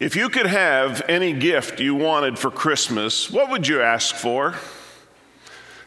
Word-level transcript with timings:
If 0.00 0.16
you 0.16 0.30
could 0.30 0.46
have 0.46 1.02
any 1.10 1.34
gift 1.34 1.78
you 1.78 1.94
wanted 1.94 2.38
for 2.38 2.50
Christmas, 2.50 3.30
what 3.30 3.50
would 3.50 3.68
you 3.68 3.82
ask 3.82 4.14
for? 4.14 4.54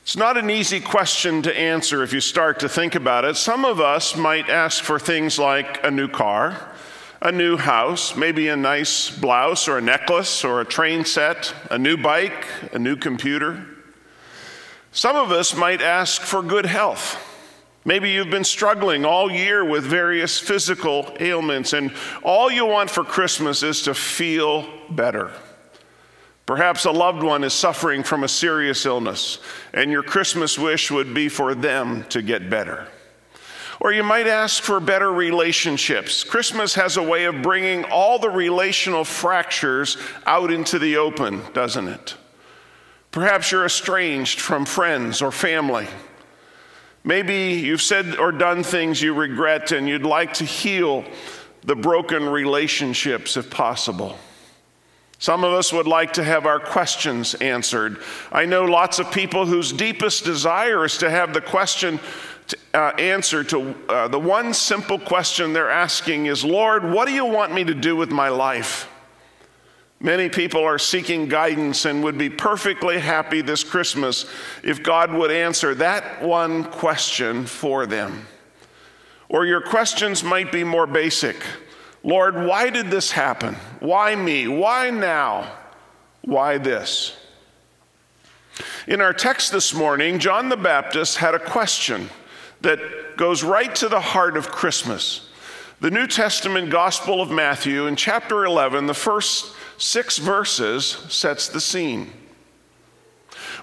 It's 0.04 0.16
not 0.16 0.38
an 0.38 0.52
easy 0.52 0.80
question 0.80 1.42
to 1.42 1.58
answer 1.58 2.04
if 2.04 2.14
you 2.14 2.20
start 2.20 2.60
to 2.60 2.70
think 2.70 2.94
about 2.94 3.26
it. 3.26 3.38
Some 3.38 3.66
of 3.66 3.82
us 3.82 4.16
might 4.16 4.50
ask 4.50 4.84
for 4.84 5.00
things 5.00 5.40
like 5.40 5.84
a 5.84 5.90
new 5.90 6.08
car, 6.08 6.70
a 7.24 7.32
new 7.32 7.58
house, 7.58 8.16
maybe 8.16 8.50
a 8.50 8.56
nice 8.56 9.10
blouse 9.10 9.68
or 9.68 9.80
a 9.80 9.82
necklace 9.82 10.44
or 10.44 10.62
a 10.62 10.66
train 10.66 11.06
set, 11.06 11.52
a 11.72 11.80
new 11.80 11.98
bike, 11.98 12.46
a 12.72 12.78
new 12.78 12.96
computer. 12.96 13.66
Some 14.92 15.16
of 15.16 15.32
us 15.32 15.56
might 15.56 15.82
ask 15.82 16.22
for 16.22 16.44
good 16.44 16.68
health 16.68 17.18
Maybe 17.86 18.12
you've 18.12 18.30
been 18.30 18.46
struggling 18.46 19.04
all 19.04 19.30
year 19.30 19.66
with 19.66 19.84
various 19.84 20.40
physical 20.40 21.16
ailments, 21.20 21.74
and 21.74 21.92
all 22.24 22.50
you 22.50 22.66
want 22.66 22.90
for 22.90 23.04
Christmas 23.04 23.62
is 23.62 23.82
to 23.84 23.94
feel 23.94 24.68
better. 24.90 25.32
Perhaps 26.46 26.86
a 26.86 26.92
loved 26.92 27.24
one 27.24 27.44
is 27.44 27.54
suffering 27.54 28.04
from 28.04 28.24
a 28.24 28.28
serious 28.28 28.86
illness, 28.86 29.40
and 29.74 29.92
your 29.92 30.04
Christmas 30.04 30.58
wish 30.58 30.92
would 30.92 31.14
be 31.14 31.28
for 31.30 31.56
them 31.56 32.06
to 32.10 32.22
get 32.22 32.50
better. 32.50 32.88
Or 33.80 33.92
you 33.92 34.04
might 34.04 34.28
ask 34.28 34.64
for 34.64 34.80
better 34.80 35.12
relationships. 35.12 36.24
Christmas 36.24 36.76
has 36.76 36.96
a 36.96 37.04
way 37.04 37.26
of 37.26 37.42
bringing 37.42 37.84
all 37.86 38.18
the 38.18 38.30
relational 38.30 39.04
fractures 39.04 39.98
out 40.26 40.52
into 40.52 40.80
the 40.80 40.98
open, 40.98 41.42
doesn't 41.54 41.90
it? 41.90 42.16
Perhaps 43.12 43.52
you're 43.52 43.66
estranged 43.66 44.40
from 44.40 44.66
friends 44.66 45.22
or 45.22 45.32
family. 45.32 45.88
Maybe 47.04 47.60
you've 47.60 47.82
said 47.82 48.16
or 48.16 48.32
done 48.32 48.64
things 48.64 49.02
you 49.02 49.14
regret 49.14 49.72
and 49.72 49.88
you'd 49.90 50.04
like 50.06 50.34
to 50.36 50.46
heal 50.46 51.04
the 51.64 51.76
broken 51.76 52.28
relationships 52.28 53.36
if 53.36 53.50
possible. 53.50 54.18
Some 55.20 55.44
of 55.44 55.54
us 55.54 55.72
would 55.72 55.88
like 55.88 56.14
to 56.14 56.24
have 56.24 56.46
our 56.46 56.60
questions 56.60 57.34
answered. 57.36 57.98
I 58.32 58.46
know 58.46 58.66
lots 58.66 59.00
of 59.00 59.12
people 59.12 59.46
whose 59.46 59.72
deepest 59.72 60.26
desire 60.26 60.84
is 60.84 60.98
to 60.98 61.10
have 61.10 61.34
the 61.34 61.42
question 61.42 62.00
to, 62.48 62.58
uh, 62.74 62.92
answer 62.98 63.44
to 63.46 63.76
uh, 63.88 64.08
the 64.10 64.20
one 64.20 64.54
simple 64.54 65.00
question 65.00 65.54
they're 65.54 65.72
asking 65.72 66.26
is 66.26 66.44
Lord, 66.44 66.84
what 66.84 67.08
do 67.08 67.14
you 67.14 67.26
want 67.26 67.54
me 67.54 67.64
to 67.64 67.74
do 67.74 67.96
with 67.96 68.12
my 68.12 68.30
life? 68.30 68.90
Many 70.04 70.28
people 70.28 70.62
are 70.62 70.78
seeking 70.78 71.30
guidance 71.30 71.86
and 71.86 72.04
would 72.04 72.18
be 72.18 72.30
perfectly 72.30 73.00
happy 73.00 73.42
this 73.42 73.64
Christmas 73.64 74.26
if 74.62 74.84
God 74.84 75.14
would 75.14 75.32
answer 75.32 75.74
that 75.76 76.22
one 76.22 76.66
question 76.66 77.46
for 77.46 77.86
them. 77.86 78.28
Or 79.30 79.46
your 79.46 79.62
questions 79.62 80.22
might 80.22 80.52
be 80.52 80.64
more 80.64 80.86
basic 80.86 81.38
Lord, 82.06 82.36
why 82.36 82.70
did 82.70 82.92
this 82.92 83.14
happen? 83.14 83.56
Why 83.80 84.14
me? 84.14 84.46
Why 84.50 84.90
now? 84.90 85.50
Why 86.22 86.58
this? 86.58 87.16
In 88.88 89.00
our 89.00 89.14
text 89.14 89.54
this 89.54 89.74
morning, 89.74 90.20
John 90.20 90.50
the 90.50 90.58
Baptist 90.58 91.16
had 91.16 91.34
a 91.34 91.40
question 91.40 92.10
that 92.60 93.16
goes 93.16 93.42
right 93.42 93.74
to 93.76 93.88
the 93.88 94.02
heart 94.02 94.36
of 94.36 94.52
Christmas. 94.52 95.30
The 95.80 95.92
New 95.92 96.08
Testament 96.08 96.70
Gospel 96.70 97.22
of 97.22 97.32
Matthew, 97.32 97.88
in 97.88 97.96
chapter 97.96 98.44
11, 98.44 98.86
the 98.88 98.94
first 98.94 99.54
six 99.84 100.18
verses 100.18 100.86
sets 101.10 101.50
the 101.50 101.60
scene. 101.60 102.10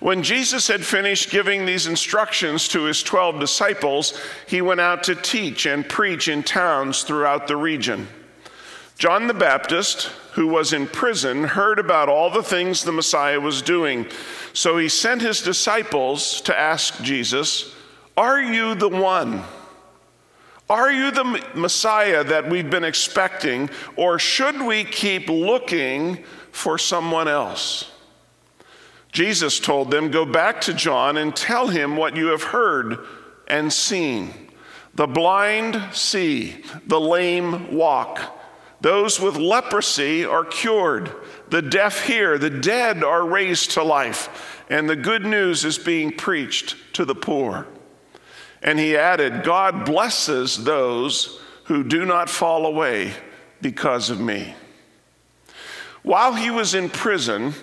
When 0.01 0.23
Jesus 0.23 0.69
had 0.69 0.85
finished 0.85 1.31
giving 1.31 1.65
these 1.65 1.87
instructions 1.87 2.69
to 2.69 2.85
his 2.85 3.03
12 3.03 3.41
disciples, 3.41 4.21
he 4.47 4.61
went 4.61 4.83
out 4.83 5.03
to 5.05 5.15
teach 5.15 5.65
and 5.65 5.89
preach 5.89 6.29
in 6.29 6.43
towns 6.43 7.03
throughout 7.05 7.47
the 7.47 7.57
region. 7.57 8.07
John 8.99 9.29
the 9.29 9.35
Baptist, 9.35 10.11
who 10.33 10.47
was 10.47 10.75
in 10.75 10.87
prison, 10.87 11.43
heard 11.45 11.79
about 11.79 12.11
all 12.11 12.29
the 12.29 12.43
things 12.43 12.83
the 12.83 12.93
Messiah 12.93 13.41
was 13.41 13.63
doing. 13.63 14.07
So 14.53 14.77
he 14.77 14.91
sent 14.91 15.23
his 15.23 15.41
disciples 15.41 16.43
to 16.43 16.59
ask 16.59 17.03
Jesus, 17.03 17.75
Are 18.19 18.43
you 18.43 18.75
the 18.75 18.91
one? 18.91 19.43
Are 20.71 20.93
you 20.93 21.11
the 21.11 21.45
Messiah 21.55 22.23
that 22.23 22.49
we've 22.49 22.71
been 22.71 22.85
expecting, 22.85 23.71
or 23.97 24.21
should 24.21 24.63
we 24.63 24.85
keep 24.85 25.29
looking 25.29 26.23
for 26.53 26.79
someone 26.79 27.27
else? 27.27 27.91
Jesus 29.11 29.59
told 29.59 29.91
them, 29.91 30.13
Go 30.13 30.25
back 30.25 30.61
to 30.63 30.73
John 30.73 31.17
and 31.17 31.35
tell 31.35 31.67
him 31.67 31.97
what 31.97 32.15
you 32.15 32.29
have 32.29 32.45
heard 32.45 32.99
and 33.49 33.73
seen. 33.73 34.33
The 34.95 35.09
blind 35.09 35.89
see, 35.93 36.63
the 36.87 37.01
lame 37.01 37.75
walk, 37.75 38.21
those 38.81 39.19
with 39.19 39.37
leprosy 39.37 40.25
are 40.25 40.45
cured, 40.45 41.11
the 41.49 41.63
deaf 41.63 42.05
hear, 42.05 42.39
the 42.39 42.49
dead 42.49 43.03
are 43.03 43.27
raised 43.27 43.73
to 43.73 43.83
life, 43.83 44.63
and 44.71 44.89
the 44.89 44.95
good 44.95 45.25
news 45.25 45.65
is 45.65 45.79
being 45.79 46.13
preached 46.13 46.77
to 46.93 47.05
the 47.05 47.17
poor. 47.17 47.67
And 48.63 48.79
he 48.79 48.97
added, 48.97 49.43
God 49.43 49.85
blesses 49.85 50.65
those 50.65 51.41
who 51.65 51.83
do 51.83 52.05
not 52.05 52.29
fall 52.29 52.67
away 52.67 53.13
because 53.61 54.11
of 54.11 54.21
me. 54.21 54.55
While 56.03 56.35
he 56.35 56.51
was 56.51 56.75
in 56.75 56.89
prison, 56.89 57.55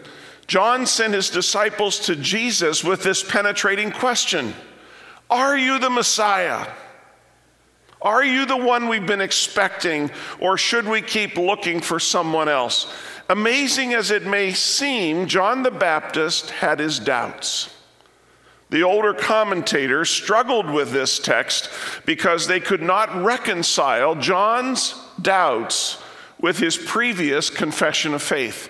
John 0.48 0.86
sent 0.86 1.14
his 1.14 1.30
disciples 1.30 2.00
to 2.00 2.16
Jesus 2.16 2.84
with 2.84 3.04
this 3.04 3.24
penetrating 3.24 3.92
question 3.92 4.54
Are 5.30 5.58
you 5.58 5.80
the 5.80 5.90
Messiah? 5.90 6.68
Are 8.02 8.24
you 8.24 8.46
the 8.46 8.58
one 8.58 8.88
we've 8.88 9.08
been 9.08 9.22
expecting, 9.22 10.12
or 10.40 10.58
should 10.58 10.88
we 10.88 11.02
keep 11.02 11.36
looking 11.36 11.82
for 11.82 12.00
someone 12.00 12.48
else? 12.48 12.94
Amazing 13.28 13.94
as 13.94 14.12
it 14.12 14.26
may 14.26 14.54
seem, 14.54 15.26
John 15.26 15.64
the 15.64 15.72
Baptist 15.72 16.52
had 16.52 16.80
his 16.80 17.00
doubts. 17.00 17.74
The 18.70 18.84
older 18.84 19.14
commentators 19.14 20.10
struggled 20.10 20.70
with 20.70 20.92
this 20.92 21.20
text 21.20 21.70
because 22.06 22.48
they 22.48 22.60
could 22.60 22.82
not 22.82 23.24
reconcile 23.24 24.16
John's 24.16 24.94
doubts 25.22 26.02
with 26.40 26.60
his 26.60 26.78
previous 26.78 27.50
confession 27.50 28.14
of 28.14 28.22
faith. 28.22 28.70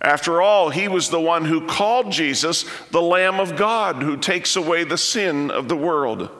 After 0.00 0.40
all, 0.40 0.70
he 0.70 0.88
was 0.88 1.10
the 1.10 1.20
one 1.20 1.44
who 1.44 1.66
called 1.66 2.12
Jesus 2.12 2.64
the 2.90 3.02
Lamb 3.02 3.40
of 3.40 3.56
God 3.56 3.96
who 3.96 4.16
takes 4.16 4.56
away 4.56 4.84
the 4.84 4.98
sin 4.98 5.50
of 5.50 5.68
the 5.68 5.76
world. 5.76 6.30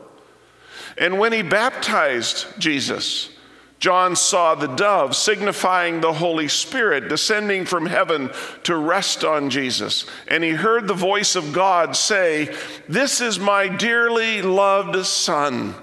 And 0.96 1.18
when 1.18 1.32
he 1.32 1.42
baptized 1.42 2.46
Jesus, 2.58 3.30
John 3.78 4.16
saw 4.16 4.54
the 4.54 4.66
dove, 4.66 5.14
signifying 5.14 6.00
the 6.00 6.12
Holy 6.12 6.48
Spirit, 6.48 7.08
descending 7.08 7.64
from 7.64 7.86
heaven 7.86 8.30
to 8.64 8.74
rest 8.76 9.24
on 9.24 9.50
Jesus. 9.50 10.04
And 10.26 10.42
he 10.42 10.50
heard 10.50 10.88
the 10.88 10.94
voice 10.94 11.36
of 11.36 11.52
God 11.52 11.94
say, 11.94 12.54
This 12.88 13.20
is 13.20 13.38
my 13.38 13.68
dearly 13.68 14.42
loved 14.42 15.06
Son, 15.06 15.74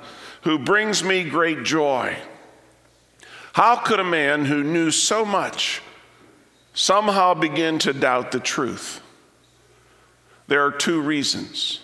who 0.42 0.60
brings 0.60 1.04
me 1.04 1.24
great 1.24 1.64
joy. 1.64 2.18
How 3.54 3.78
could 3.78 4.02
a 4.02 4.04
man 4.04 4.44
who 4.44 4.62
knew 4.62 4.92
so 4.92 5.24
much 5.24 5.82
somehow 6.74 7.34
begin 7.34 7.80
to 7.80 7.94
doubt 7.94 8.34
the 8.34 8.42
truth? 8.42 9.02
There 10.48 10.66
are 10.66 10.72
two 10.72 11.02
reasons. 11.02 11.80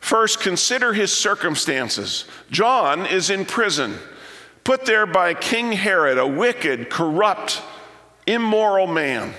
First, 0.00 0.40
consider 0.40 0.92
his 0.92 1.12
circumstances. 1.12 2.24
John 2.50 3.06
is 3.06 3.30
in 3.30 3.44
prison 3.44 4.00
put 4.64 4.86
there 4.86 5.06
by 5.06 5.34
King 5.34 5.72
Herod, 5.72 6.18
a 6.18 6.26
wicked, 6.26 6.90
corrupt, 6.90 7.62
immoral 8.26 8.86
man. 8.86 9.34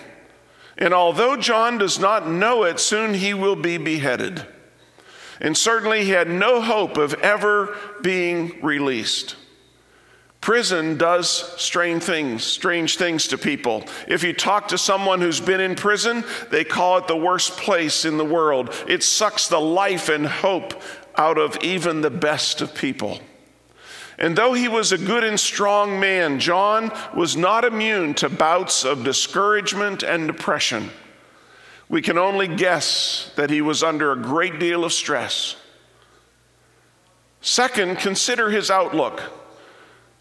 And 0.77 0.93
although 0.93 1.37
John 1.37 1.77
does 1.77 1.99
not 1.99 2.27
know 2.27 2.63
it, 2.63 2.79
soon 2.79 3.13
he 3.13 3.33
will 3.33 3.55
be 3.55 3.77
beheaded. 3.77 4.45
And 5.39 5.57
certainly 5.57 6.03
he 6.05 6.11
had 6.11 6.29
no 6.29 6.61
hope 6.61 6.97
of 6.97 7.13
ever 7.15 7.77
being 8.01 8.61
released. 8.61 9.35
Prison 10.41 10.97
does 10.97 11.29
strange 11.61 12.03
things, 12.03 12.43
strange 12.43 12.97
things 12.97 13.27
to 13.29 13.37
people. 13.37 13.85
If 14.09 14.23
you 14.23 14.33
talk 14.33 14.67
to 14.69 14.77
someone 14.77 15.21
who's 15.21 15.39
been 15.39 15.61
in 15.61 15.75
prison, 15.75 16.25
they 16.51 16.65
call 16.65 16.97
it 16.97 17.07
the 17.07 17.15
worst 17.15 17.51
place 17.55 18.03
in 18.03 18.17
the 18.17 18.25
world. 18.25 18.73
It 18.85 19.03
sucks 19.03 19.47
the 19.47 19.61
life 19.61 20.09
and 20.09 20.27
hope 20.27 20.81
out 21.15 21.37
of 21.37 21.57
even 21.63 22.01
the 22.01 22.09
best 22.09 22.59
of 22.59 22.75
people. 22.75 23.21
And 24.23 24.37
though 24.37 24.53
he 24.53 24.69
was 24.69 24.93
a 24.93 24.97
good 24.97 25.25
and 25.25 25.37
strong 25.37 25.99
man, 25.99 26.39
John 26.39 26.93
was 27.13 27.35
not 27.35 27.65
immune 27.65 28.13
to 28.13 28.29
bouts 28.29 28.85
of 28.85 29.03
discouragement 29.03 30.01
and 30.01 30.27
depression. 30.27 30.91
We 31.89 32.01
can 32.01 32.17
only 32.17 32.47
guess 32.47 33.33
that 33.35 33.49
he 33.49 33.61
was 33.61 33.83
under 33.83 34.13
a 34.13 34.15
great 34.15 34.61
deal 34.61 34.85
of 34.85 34.93
stress. 34.93 35.57
Second, 37.41 37.97
consider 37.97 38.49
his 38.49 38.71
outlook. 38.71 39.21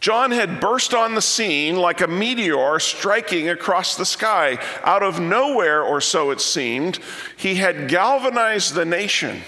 John 0.00 0.32
had 0.32 0.58
burst 0.58 0.94
on 0.94 1.14
the 1.14 1.22
scene 1.22 1.76
like 1.76 2.00
a 2.00 2.08
meteor 2.08 2.81
striking 2.81 3.50
across 3.50 3.96
the 3.96 4.05
sky. 4.05 4.58
Out 4.82 5.05
of 5.05 5.20
nowhere, 5.20 5.81
or 5.81 6.00
so 6.00 6.32
it 6.32 6.40
seemed, 6.40 6.98
he 7.37 7.55
had 7.55 7.87
galvanized 7.87 8.75
the 8.75 8.84
nation 8.84 9.43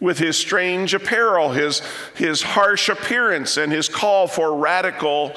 with 0.00 0.18
his 0.18 0.36
strange 0.36 0.94
apparel, 0.94 1.50
his, 1.50 1.82
his 2.14 2.42
harsh 2.42 2.88
appearance, 2.88 3.56
and 3.56 3.72
his 3.72 3.88
call 3.88 4.26
for 4.26 4.56
radical 4.56 5.34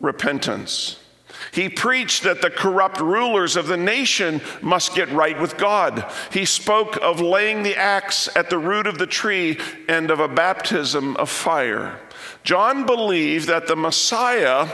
repentance. 0.00 0.98
He 1.52 1.68
preached 1.68 2.24
that 2.24 2.42
the 2.42 2.50
corrupt 2.50 3.00
rulers 3.00 3.56
of 3.56 3.66
the 3.66 3.76
nation 3.76 4.40
must 4.60 4.94
get 4.94 5.10
right 5.10 5.40
with 5.40 5.56
God. 5.56 6.10
He 6.30 6.44
spoke 6.44 6.98
of 7.00 7.20
laying 7.20 7.62
the 7.62 7.76
axe 7.76 8.28
at 8.36 8.50
the 8.50 8.58
root 8.58 8.86
of 8.86 8.98
the 8.98 9.06
tree 9.06 9.58
and 9.88 10.10
of 10.10 10.20
a 10.20 10.28
baptism 10.28 11.16
of 11.16 11.30
fire. 11.30 11.98
John 12.42 12.84
believed 12.86 13.48
that 13.48 13.66
the 13.66 13.76
Messiah, 13.76 14.66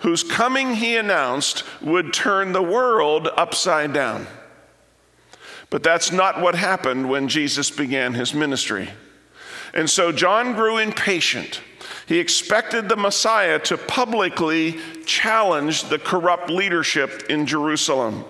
whose 0.00 0.22
coming 0.22 0.74
he 0.74 0.96
announced, 0.96 1.64
would 1.80 2.12
turn 2.12 2.52
the 2.52 2.62
world 2.62 3.28
upside 3.36 3.92
down. 3.92 4.26
But 5.70 5.82
that's 5.82 6.12
not 6.12 6.40
what 6.40 6.54
happened 6.54 7.08
when 7.08 7.28
Jesus 7.28 7.70
began 7.70 8.14
his 8.14 8.32
ministry. 8.32 8.90
And 9.74 9.90
so 9.90 10.12
John 10.12 10.54
grew 10.54 10.78
impatient. 10.78 11.60
He 12.06 12.18
expected 12.18 12.88
the 12.88 12.96
Messiah 12.96 13.58
to 13.60 13.76
publicly 13.76 14.78
challenge 15.04 15.84
the 15.84 15.98
corrupt 15.98 16.50
leadership 16.50 17.24
in 17.28 17.46
Jerusalem 17.46 18.24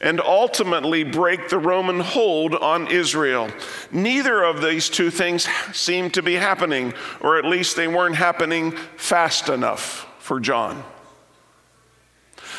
and 0.00 0.20
ultimately 0.20 1.02
break 1.02 1.48
the 1.48 1.58
Roman 1.58 2.00
hold 2.00 2.54
on 2.54 2.86
Israel. 2.88 3.50
Neither 3.90 4.42
of 4.42 4.62
these 4.62 4.88
two 4.88 5.10
things 5.10 5.48
seemed 5.72 6.14
to 6.14 6.22
be 6.22 6.34
happening, 6.34 6.94
or 7.20 7.38
at 7.38 7.44
least 7.44 7.76
they 7.76 7.88
weren't 7.88 8.14
happening 8.14 8.72
fast 8.96 9.48
enough 9.48 10.06
for 10.18 10.38
John. 10.38 10.84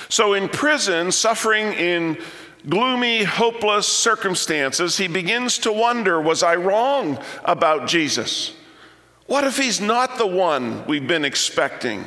So, 0.09 0.33
in 0.33 0.49
prison, 0.49 1.11
suffering 1.11 1.73
in 1.73 2.17
gloomy, 2.67 3.23
hopeless 3.23 3.87
circumstances, 3.87 4.97
he 4.97 5.07
begins 5.07 5.59
to 5.59 5.71
wonder 5.71 6.21
Was 6.21 6.43
I 6.43 6.55
wrong 6.55 7.19
about 7.43 7.87
Jesus? 7.87 8.53
What 9.27 9.43
if 9.43 9.57
he's 9.57 9.79
not 9.79 10.17
the 10.17 10.27
one 10.27 10.85
we've 10.87 11.07
been 11.07 11.25
expecting? 11.25 12.05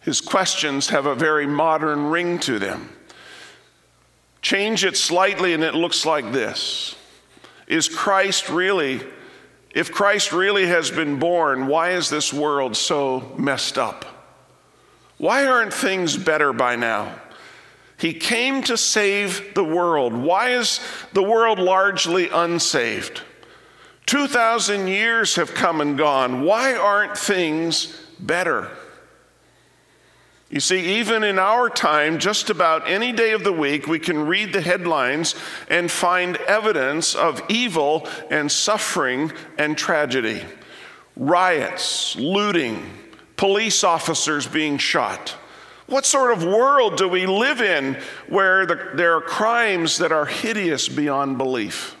His 0.00 0.20
questions 0.20 0.90
have 0.90 1.06
a 1.06 1.14
very 1.14 1.46
modern 1.46 2.08
ring 2.08 2.38
to 2.40 2.58
them. 2.58 2.90
Change 4.42 4.84
it 4.84 4.98
slightly, 4.98 5.54
and 5.54 5.64
it 5.64 5.74
looks 5.74 6.04
like 6.04 6.30
this 6.30 6.94
Is 7.66 7.88
Christ 7.88 8.50
really, 8.50 9.00
if 9.70 9.90
Christ 9.90 10.32
really 10.32 10.66
has 10.66 10.90
been 10.90 11.18
born, 11.18 11.66
why 11.66 11.92
is 11.92 12.10
this 12.10 12.32
world 12.32 12.76
so 12.76 13.34
messed 13.38 13.78
up? 13.78 14.04
Why 15.16 15.46
aren't 15.46 15.72
things 15.72 16.18
better 16.18 16.52
by 16.52 16.76
now? 16.76 17.18
He 17.96 18.12
came 18.12 18.62
to 18.64 18.76
save 18.76 19.54
the 19.54 19.64
world. 19.64 20.12
Why 20.12 20.50
is 20.50 20.80
the 21.12 21.22
world 21.22 21.58
largely 21.58 22.28
unsaved? 22.28 23.22
2,000 24.06 24.88
years 24.88 25.36
have 25.36 25.54
come 25.54 25.80
and 25.80 25.96
gone. 25.96 26.42
Why 26.42 26.74
aren't 26.74 27.16
things 27.16 27.86
better? 28.18 28.70
You 30.50 30.60
see, 30.60 30.98
even 31.00 31.24
in 31.24 31.38
our 31.38 31.70
time, 31.70 32.18
just 32.18 32.50
about 32.50 32.88
any 32.88 33.12
day 33.12 33.32
of 33.32 33.42
the 33.42 33.52
week, 33.52 33.86
we 33.88 33.98
can 33.98 34.26
read 34.26 34.52
the 34.52 34.60
headlines 34.60 35.34
and 35.68 35.90
find 35.90 36.36
evidence 36.36 37.14
of 37.14 37.42
evil 37.48 38.06
and 38.30 38.52
suffering 38.52 39.32
and 39.58 39.76
tragedy. 39.76 40.44
Riots, 41.16 42.14
looting, 42.16 42.84
police 43.36 43.82
officers 43.82 44.46
being 44.46 44.78
shot. 44.78 45.34
What 45.86 46.06
sort 46.06 46.32
of 46.32 46.44
world 46.44 46.96
do 46.96 47.08
we 47.08 47.26
live 47.26 47.60
in 47.60 47.98
where 48.28 48.64
the, 48.64 48.90
there 48.94 49.16
are 49.16 49.20
crimes 49.20 49.98
that 49.98 50.12
are 50.12 50.26
hideous 50.26 50.88
beyond 50.88 51.36
belief? 51.36 51.96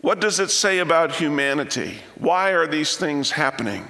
What 0.00 0.20
does 0.20 0.40
it 0.40 0.50
say 0.50 0.78
about 0.78 1.12
humanity? 1.12 1.98
Why 2.16 2.50
are 2.50 2.66
these 2.66 2.96
things 2.96 3.32
happening? 3.32 3.88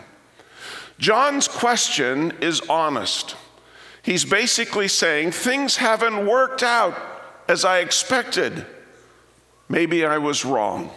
John's 0.98 1.48
question 1.48 2.32
is 2.40 2.60
honest. 2.68 3.36
He's 4.02 4.24
basically 4.24 4.88
saying, 4.88 5.30
Things 5.32 5.76
haven't 5.76 6.26
worked 6.26 6.62
out 6.62 6.98
as 7.48 7.64
I 7.64 7.78
expected. 7.78 8.66
Maybe 9.68 10.04
I 10.04 10.18
was 10.18 10.44
wrong. 10.44 10.90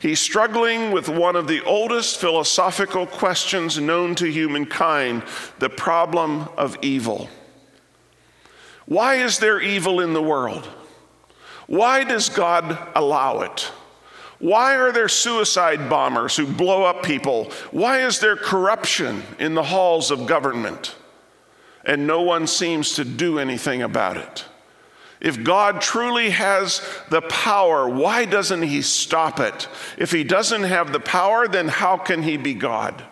He's 0.00 0.18
struggling 0.18 0.92
with 0.92 1.10
one 1.10 1.36
of 1.36 1.46
the 1.46 1.62
oldest 1.62 2.18
philosophical 2.18 3.06
questions 3.06 3.78
known 3.78 4.14
to 4.14 4.26
humankind 4.26 5.22
the 5.58 5.68
problem 5.68 6.48
of 6.56 6.78
evil. 6.80 7.28
Why 8.86 9.16
is 9.16 9.38
there 9.38 9.60
evil 9.60 10.00
in 10.00 10.14
the 10.14 10.22
world? 10.22 10.66
Why 11.66 12.02
does 12.02 12.30
God 12.30 12.78
allow 12.96 13.42
it? 13.42 13.70
Why 14.38 14.76
are 14.76 14.90
there 14.90 15.06
suicide 15.06 15.90
bombers 15.90 16.34
who 16.34 16.46
blow 16.46 16.84
up 16.84 17.02
people? 17.02 17.52
Why 17.70 18.00
is 18.00 18.20
there 18.20 18.36
corruption 18.36 19.22
in 19.38 19.52
the 19.52 19.62
halls 19.62 20.10
of 20.10 20.26
government? 20.26 20.96
And 21.84 22.06
no 22.06 22.22
one 22.22 22.46
seems 22.46 22.94
to 22.94 23.04
do 23.04 23.38
anything 23.38 23.82
about 23.82 24.16
it. 24.16 24.46
If 25.20 25.44
God 25.44 25.80
truly 25.82 26.30
has 26.30 26.82
the 27.10 27.20
power, 27.20 27.88
why 27.88 28.24
doesn't 28.24 28.62
He 28.62 28.82
stop 28.82 29.38
it? 29.38 29.68
If 29.98 30.12
He 30.12 30.24
doesn't 30.24 30.64
have 30.64 30.92
the 30.92 31.00
power, 31.00 31.46
then 31.46 31.68
how 31.68 31.98
can 31.98 32.22
He 32.22 32.36
be 32.36 32.54
God? 32.54 33.04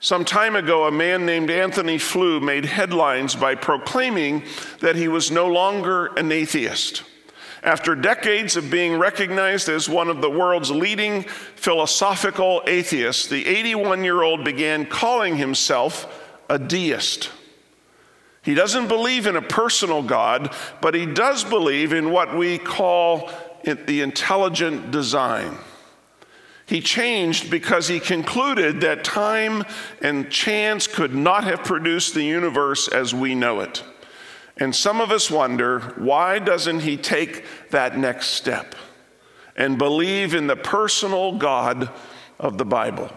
Some 0.00 0.24
time 0.24 0.56
ago, 0.56 0.86
a 0.86 0.90
man 0.90 1.24
named 1.24 1.50
Antony 1.50 1.98
Flew 1.98 2.38
made 2.38 2.66
headlines 2.66 3.34
by 3.34 3.54
proclaiming 3.54 4.44
that 4.80 4.94
he 4.94 5.08
was 5.08 5.30
no 5.30 5.46
longer 5.46 6.06
an 6.16 6.30
atheist. 6.30 7.02
After 7.62 7.96
decades 7.96 8.56
of 8.56 8.70
being 8.70 8.98
recognized 8.98 9.68
as 9.68 9.88
one 9.88 10.08
of 10.08 10.20
the 10.20 10.30
world's 10.30 10.70
leading 10.70 11.22
philosophical 11.22 12.62
atheists, 12.66 13.26
the 13.26 13.46
81 13.46 14.04
year 14.04 14.22
old 14.22 14.44
began 14.44 14.86
calling 14.86 15.36
himself 15.36 16.06
a 16.48 16.58
deist. 16.58 17.30
He 18.46 18.54
doesn't 18.54 18.86
believe 18.86 19.26
in 19.26 19.34
a 19.34 19.42
personal 19.42 20.04
God, 20.04 20.54
but 20.80 20.94
he 20.94 21.04
does 21.04 21.42
believe 21.42 21.92
in 21.92 22.12
what 22.12 22.36
we 22.36 22.58
call 22.58 23.28
the 23.64 24.02
intelligent 24.02 24.92
design. 24.92 25.58
He 26.64 26.80
changed 26.80 27.50
because 27.50 27.88
he 27.88 27.98
concluded 27.98 28.82
that 28.82 29.02
time 29.02 29.64
and 30.00 30.30
chance 30.30 30.86
could 30.86 31.12
not 31.12 31.42
have 31.42 31.64
produced 31.64 32.14
the 32.14 32.22
universe 32.22 32.86
as 32.86 33.12
we 33.12 33.34
know 33.34 33.58
it. 33.58 33.82
And 34.56 34.72
some 34.72 35.00
of 35.00 35.10
us 35.10 35.28
wonder 35.28 35.80
why 35.96 36.38
doesn't 36.38 36.80
he 36.80 36.96
take 36.96 37.44
that 37.70 37.98
next 37.98 38.28
step 38.28 38.76
and 39.56 39.76
believe 39.76 40.34
in 40.34 40.46
the 40.46 40.54
personal 40.54 41.36
God 41.36 41.90
of 42.38 42.58
the 42.58 42.64
Bible? 42.64 43.10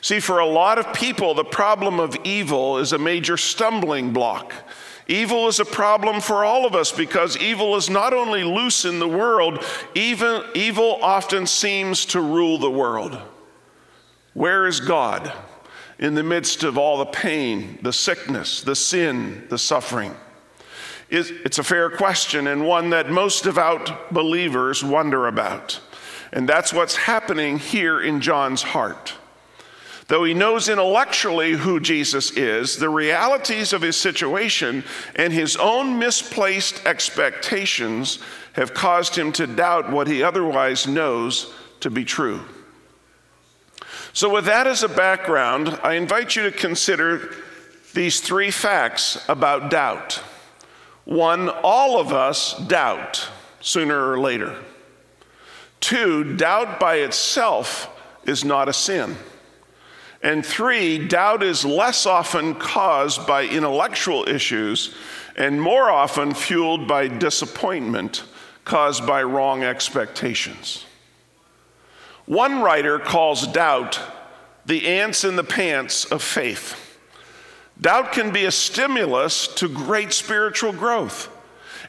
See, 0.00 0.20
for 0.20 0.38
a 0.38 0.46
lot 0.46 0.78
of 0.78 0.92
people, 0.92 1.34
the 1.34 1.44
problem 1.44 2.00
of 2.00 2.16
evil 2.24 2.78
is 2.78 2.92
a 2.92 2.98
major 2.98 3.36
stumbling 3.36 4.12
block. 4.12 4.52
Evil 5.06 5.48
is 5.48 5.60
a 5.60 5.64
problem 5.64 6.20
for 6.20 6.44
all 6.44 6.66
of 6.66 6.74
us 6.74 6.90
because 6.90 7.36
evil 7.36 7.76
is 7.76 7.90
not 7.90 8.14
only 8.14 8.42
loose 8.42 8.84
in 8.84 8.98
the 8.98 9.08
world, 9.08 9.62
even 9.94 10.42
evil 10.54 10.98
often 11.02 11.46
seems 11.46 12.06
to 12.06 12.20
rule 12.20 12.58
the 12.58 12.70
world. 12.70 13.20
Where 14.32 14.66
is 14.66 14.80
God? 14.80 15.32
in 15.98 16.14
the 16.14 16.22
midst 16.22 16.64
of 16.64 16.76
all 16.76 16.98
the 16.98 17.06
pain, 17.06 17.78
the 17.82 17.92
sickness, 17.92 18.62
the 18.62 18.76
sin, 18.76 19.46
the 19.48 19.58
suffering? 19.58 20.14
It's 21.10 21.58
a 21.58 21.64
fair 21.64 21.90
question 21.90 22.48
and 22.48 22.66
one 22.66 22.90
that 22.90 23.08
most 23.08 23.44
devout 23.44 24.12
believers 24.12 24.82
wonder 24.82 25.28
about. 25.28 25.80
And 26.32 26.48
that's 26.48 26.72
what's 26.72 26.96
happening 26.96 27.58
here 27.58 28.00
in 28.00 28.20
John's 28.20 28.62
heart. 28.62 29.14
Though 30.08 30.24
he 30.24 30.34
knows 30.34 30.68
intellectually 30.68 31.52
who 31.52 31.80
Jesus 31.80 32.30
is, 32.32 32.76
the 32.76 32.90
realities 32.90 33.72
of 33.72 33.80
his 33.80 33.96
situation 33.96 34.84
and 35.16 35.32
his 35.32 35.56
own 35.56 35.98
misplaced 35.98 36.84
expectations 36.84 38.18
have 38.52 38.74
caused 38.74 39.16
him 39.16 39.32
to 39.32 39.46
doubt 39.46 39.90
what 39.90 40.06
he 40.06 40.22
otherwise 40.22 40.86
knows 40.86 41.52
to 41.80 41.90
be 41.90 42.04
true. 42.04 42.40
So, 44.12 44.28
with 44.28 44.44
that 44.44 44.66
as 44.66 44.82
a 44.82 44.88
background, 44.88 45.78
I 45.82 45.94
invite 45.94 46.36
you 46.36 46.42
to 46.44 46.52
consider 46.52 47.34
these 47.94 48.20
three 48.20 48.50
facts 48.50 49.24
about 49.28 49.70
doubt. 49.70 50.22
One, 51.04 51.48
all 51.48 51.98
of 51.98 52.12
us 52.12 52.56
doubt 52.58 53.28
sooner 53.60 54.10
or 54.10 54.20
later. 54.20 54.56
Two, 55.80 56.36
doubt 56.36 56.78
by 56.78 56.96
itself 56.96 57.88
is 58.24 58.44
not 58.44 58.68
a 58.68 58.72
sin. 58.72 59.16
And 60.24 60.44
three, 60.44 61.06
doubt 61.06 61.42
is 61.42 61.66
less 61.66 62.06
often 62.06 62.54
caused 62.54 63.26
by 63.26 63.44
intellectual 63.44 64.26
issues 64.26 64.94
and 65.36 65.60
more 65.60 65.90
often 65.90 66.32
fueled 66.32 66.88
by 66.88 67.08
disappointment 67.08 68.24
caused 68.64 69.06
by 69.06 69.22
wrong 69.22 69.62
expectations. 69.62 70.86
One 72.24 72.62
writer 72.62 72.98
calls 72.98 73.46
doubt 73.46 74.00
the 74.64 74.86
ants 74.86 75.24
in 75.24 75.36
the 75.36 75.44
pants 75.44 76.06
of 76.06 76.22
faith. 76.22 76.98
Doubt 77.78 78.12
can 78.12 78.32
be 78.32 78.46
a 78.46 78.50
stimulus 78.50 79.46
to 79.56 79.68
great 79.68 80.10
spiritual 80.10 80.72
growth. 80.72 81.28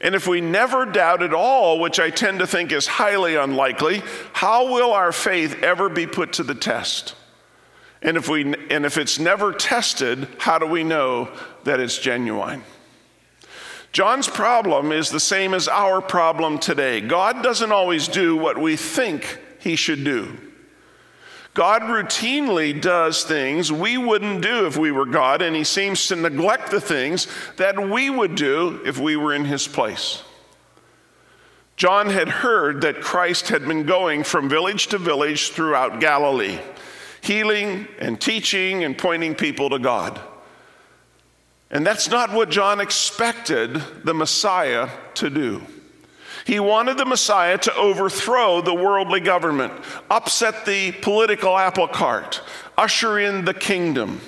And 0.02 0.14
if 0.14 0.28
we 0.28 0.42
never 0.42 0.86
doubt 0.86 1.24
at 1.24 1.34
all, 1.34 1.80
which 1.80 2.02
I 2.02 2.10
tend 2.10 2.40
to 2.40 2.48
think 2.48 2.74
is 2.74 2.86
highly 2.86 3.36
unlikely, 3.36 4.04
how 4.34 4.74
will 4.74 4.92
our 4.92 5.14
faith 5.14 5.64
ever 5.64 5.88
be 5.88 6.06
put 6.06 6.34
to 6.34 6.44
the 6.44 6.54
test? 6.54 7.16
And 8.02 8.18
if, 8.18 8.30
we, 8.30 8.54
and 8.70 8.86
if 8.86 8.98
it's 8.98 9.20
never 9.20 9.52
tested, 9.52 10.28
how 10.38 10.60
do 10.60 10.66
we 10.66 10.84
know 10.84 11.30
that 11.64 11.80
it's 11.80 11.98
genuine? 11.98 12.64
John's 13.92 14.28
problem 14.28 14.92
is 14.92 15.10
the 15.10 15.20
same 15.20 15.54
as 15.54 15.68
our 15.68 16.02
problem 16.02 16.60
today. 16.60 17.00
God 17.00 17.42
doesn't 17.42 17.72
always 17.72 18.08
do 18.08 18.36
what 18.36 18.58
we 18.58 18.76
think 18.76 19.40
he 19.60 19.76
should 19.76 20.04
do. 20.04 20.38
God 21.56 21.84
routinely 21.84 22.80
does 22.80 23.24
things 23.24 23.72
we 23.72 23.98
wouldn't 23.98 24.42
do 24.42 24.68
if 24.68 24.76
we 24.76 24.92
were 24.92 25.06
God, 25.06 25.42
and 25.42 25.56
he 25.56 25.64
seems 25.64 26.08
to 26.08 26.18
neglect 26.18 26.70
the 26.70 26.82
things 26.82 27.30
that 27.56 27.90
we 27.90 28.10
would 28.10 28.36
do 28.36 28.82
if 28.86 29.00
we 29.00 29.16
were 29.16 29.34
in 29.34 29.46
his 29.46 29.66
place. 29.66 30.22
John 31.78 32.10
had 32.10 32.28
heard 32.28 32.82
that 32.82 33.00
Christ 33.00 33.48
had 33.48 33.66
been 33.66 33.86
going 33.86 34.26
from 34.26 34.50
village 34.50 34.88
to 34.88 34.98
village 34.98 35.52
throughout 35.52 36.02
Galilee, 36.02 36.60
healing 37.26 37.88
and 38.00 38.22
teaching 38.22 38.84
and 38.84 38.98
pointing 38.98 39.34
people 39.36 39.70
to 39.72 39.80
God. 39.80 40.20
And 41.72 41.86
that's 41.86 42.10
not 42.10 42.32
what 42.32 42.50
John 42.50 42.80
expected 42.80 43.82
the 44.04 44.14
Messiah 44.14 44.90
to 45.16 45.30
do. 45.30 45.62
He 46.46 46.60
wanted 46.60 46.98
the 46.98 47.06
Messiah 47.06 47.58
to 47.58 47.76
overthrow 47.76 48.62
the 48.62 48.74
worldly 48.74 49.20
government, 49.20 49.74
upset 50.12 50.66
the 50.66 50.92
political 50.92 51.58
apple 51.58 51.88
cart, 51.88 52.42
usher 52.78 53.18
in 53.18 53.46
the 53.46 53.54
kingdom. 53.54 54.22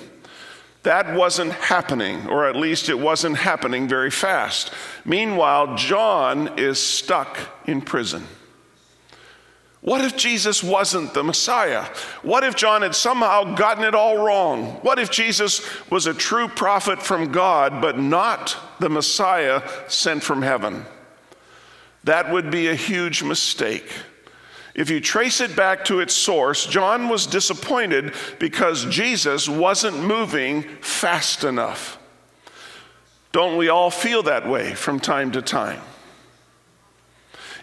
That 0.82 1.14
wasn't 1.14 1.52
happening, 1.52 2.26
or 2.28 2.48
at 2.48 2.56
least 2.56 2.88
it 2.88 2.98
wasn't 2.98 3.36
happening 3.36 3.86
very 3.86 4.10
fast. 4.10 4.72
Meanwhile, 5.04 5.76
John 5.76 6.58
is 6.58 6.82
stuck 6.82 7.38
in 7.66 7.82
prison. 7.82 8.26
What 9.80 10.04
if 10.04 10.16
Jesus 10.16 10.62
wasn't 10.62 11.14
the 11.14 11.22
Messiah? 11.22 11.84
What 12.22 12.42
if 12.42 12.56
John 12.56 12.82
had 12.82 12.94
somehow 12.94 13.54
gotten 13.54 13.84
it 13.84 13.94
all 13.94 14.24
wrong? 14.24 14.78
What 14.82 14.98
if 14.98 15.10
Jesus 15.10 15.62
was 15.88 16.06
a 16.06 16.14
true 16.14 16.48
prophet 16.48 17.00
from 17.00 17.30
God, 17.30 17.80
but 17.80 17.98
not 17.98 18.56
the 18.80 18.88
Messiah 18.88 19.62
sent 19.86 20.22
from 20.22 20.42
heaven? 20.42 20.84
That 22.04 22.32
would 22.32 22.50
be 22.50 22.68
a 22.68 22.74
huge 22.74 23.22
mistake. 23.22 23.88
If 24.74 24.90
you 24.90 25.00
trace 25.00 25.40
it 25.40 25.56
back 25.56 25.84
to 25.86 26.00
its 26.00 26.14
source, 26.14 26.66
John 26.66 27.08
was 27.08 27.26
disappointed 27.26 28.14
because 28.38 28.84
Jesus 28.86 29.48
wasn't 29.48 30.02
moving 30.02 30.62
fast 30.80 31.44
enough. 31.44 31.98
Don't 33.32 33.56
we 33.56 33.68
all 33.68 33.90
feel 33.90 34.22
that 34.24 34.48
way 34.48 34.74
from 34.74 35.00
time 35.00 35.32
to 35.32 35.42
time? 35.42 35.80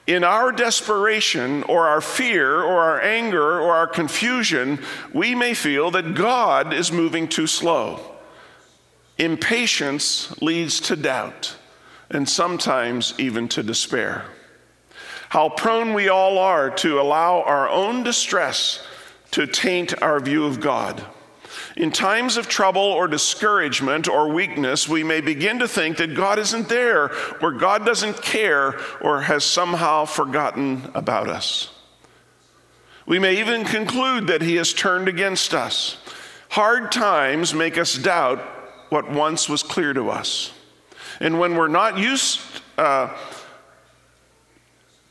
In 0.07 0.23
our 0.23 0.51
desperation 0.51 1.63
or 1.63 1.87
our 1.87 2.01
fear 2.01 2.61
or 2.61 2.81
our 2.81 3.01
anger 3.01 3.59
or 3.59 3.73
our 3.73 3.87
confusion, 3.87 4.79
we 5.13 5.33
may 5.33 5.55
feel 5.55 5.89
that 5.91 6.13
God 6.13 6.73
is 6.73 6.91
moving 6.91 7.27
too 7.27 7.47
slow. 7.47 7.99
Impatience 9.17 10.39
leads 10.41 10.79
to 10.81 10.95
doubt 10.95 11.55
and 12.09 12.29
sometimes 12.29 13.15
even 13.17 13.47
to 13.47 13.63
despair. 13.63 14.25
How 15.29 15.49
prone 15.49 15.93
we 15.93 16.07
all 16.07 16.37
are 16.37 16.69
to 16.69 16.99
allow 17.01 17.41
our 17.41 17.67
own 17.67 18.03
distress 18.03 18.85
to 19.31 19.47
taint 19.47 20.01
our 20.03 20.19
view 20.19 20.45
of 20.45 20.59
God. 20.59 21.03
In 21.75 21.91
times 21.91 22.37
of 22.37 22.47
trouble 22.47 22.81
or 22.81 23.07
discouragement 23.07 24.07
or 24.07 24.29
weakness, 24.29 24.87
we 24.87 25.03
may 25.03 25.19
begin 25.19 25.59
to 25.59 25.67
think 25.67 25.97
that 25.97 26.15
God 26.15 26.39
isn't 26.39 26.69
there, 26.69 27.11
or 27.41 27.51
God 27.51 27.85
doesn't 27.85 28.21
care, 28.21 28.79
or 29.01 29.21
has 29.21 29.43
somehow 29.43 30.05
forgotten 30.05 30.89
about 30.93 31.27
us. 31.27 31.69
We 33.05 33.19
may 33.19 33.39
even 33.39 33.65
conclude 33.65 34.27
that 34.27 34.41
He 34.41 34.55
has 34.55 34.73
turned 34.73 35.09
against 35.09 35.53
us. 35.53 35.97
Hard 36.49 36.93
times 36.93 37.53
make 37.53 37.77
us 37.77 37.95
doubt 37.95 38.39
what 38.89 39.11
once 39.11 39.49
was 39.49 39.61
clear 39.61 39.93
to 39.93 40.09
us. 40.09 40.53
And 41.19 41.39
when 41.39 41.55
we're 41.55 41.67
not 41.67 41.97
used 41.97 42.39
uh, 42.77 43.15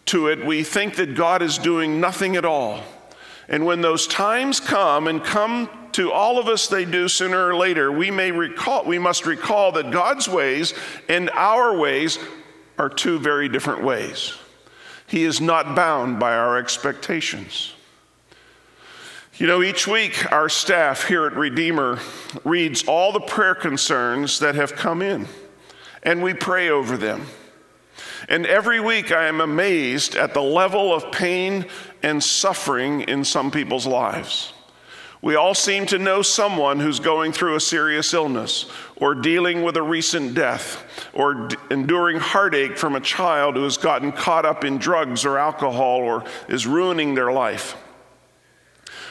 to 0.07 0.29
it, 0.29 0.45
we 0.45 0.63
think 0.63 0.97
that 0.97 1.15
God 1.15 1.43
is 1.43 1.59
doing 1.59 2.01
nothing 2.01 2.37
at 2.37 2.47
all. 2.47 2.81
And 3.49 3.67
when 3.67 3.81
those 3.81 4.07
times 4.07 4.61
come 4.61 5.07
and 5.07 5.23
come 5.23 5.69
to 5.93 6.11
all 6.11 6.39
of 6.39 6.49
us 6.49 6.67
they 6.67 6.85
do 6.85 7.09
sooner 7.09 7.49
or 7.49 7.57
later, 7.57 7.93
we 7.93 8.11
may 8.11 8.31
recall 8.31 8.85
we 8.85 8.99
must 8.99 9.27
recall 9.27 9.73
that 9.73 9.91
God's 9.91 10.29
ways 10.29 10.75
and 11.09 11.31
our 11.31 11.77
ways 11.77 12.19
are 12.79 12.89
two 12.89 13.19
very 13.19 13.49
different 13.49 13.85
ways. 13.85 14.35
He 15.07 15.25
is 15.25 15.41
not 15.41 15.77
bound 15.77 16.19
by 16.19 16.35
our 16.35 16.59
expectations. 16.59 17.75
You 19.37 19.47
know, 19.47 19.63
each 19.63 19.87
week 19.87 20.31
our 20.33 20.49
staff 20.49 21.09
here 21.09 21.27
at 21.27 21.35
Redeemer 21.35 21.99
reads 22.45 22.85
all 22.85 23.13
the 23.13 23.21
prayer 23.21 23.55
concerns 23.55 24.39
that 24.39 24.55
have 24.55 24.77
come 24.77 25.03
in, 25.03 25.27
and 26.03 26.23
we 26.23 26.35
pray 26.35 26.71
over 26.71 26.97
them. 26.97 27.27
And 28.29 28.47
every 28.47 28.81
week 28.81 29.13
I 29.13 29.27
am 29.27 29.41
amazed 29.41 30.15
at 30.15 30.35
the 30.35 30.43
level 30.43 30.95
of 30.95 31.13
pain 31.13 31.67
and 32.05 32.23
suffering 32.23 33.01
in 33.01 33.25
some 33.25 33.51
people's 33.51 33.87
lives. 33.87 34.53
We 35.23 35.37
all 35.37 35.55
seem 35.55 35.87
to 35.87 35.99
know 35.99 36.21
someone 36.21 36.79
who's 36.79 37.01
going 37.01 37.33
through 37.33 37.57
a 37.57 37.61
serious 37.61 38.13
illness, 38.13 38.67
or 38.97 39.15
dealing 39.15 39.63
with 39.63 39.79
a 39.79 39.83
recent 39.83 40.35
death, 40.35 40.85
or 41.15 41.49
d- 41.49 41.57
enduring 41.71 42.19
heartache 42.19 42.77
from 42.77 42.95
a 42.95 43.01
child 43.01 43.57
who 43.57 43.65
has 43.65 43.79
gotten 43.79 44.13
caught 44.13 44.45
up 44.45 44.67
in 44.67 44.77
drugs 44.77 45.25
or 45.25 45.39
alcohol 45.39 46.01
or 46.01 46.25
is 46.47 46.67
ruining 46.67 47.15
their 47.15 47.33
life. 47.33 47.75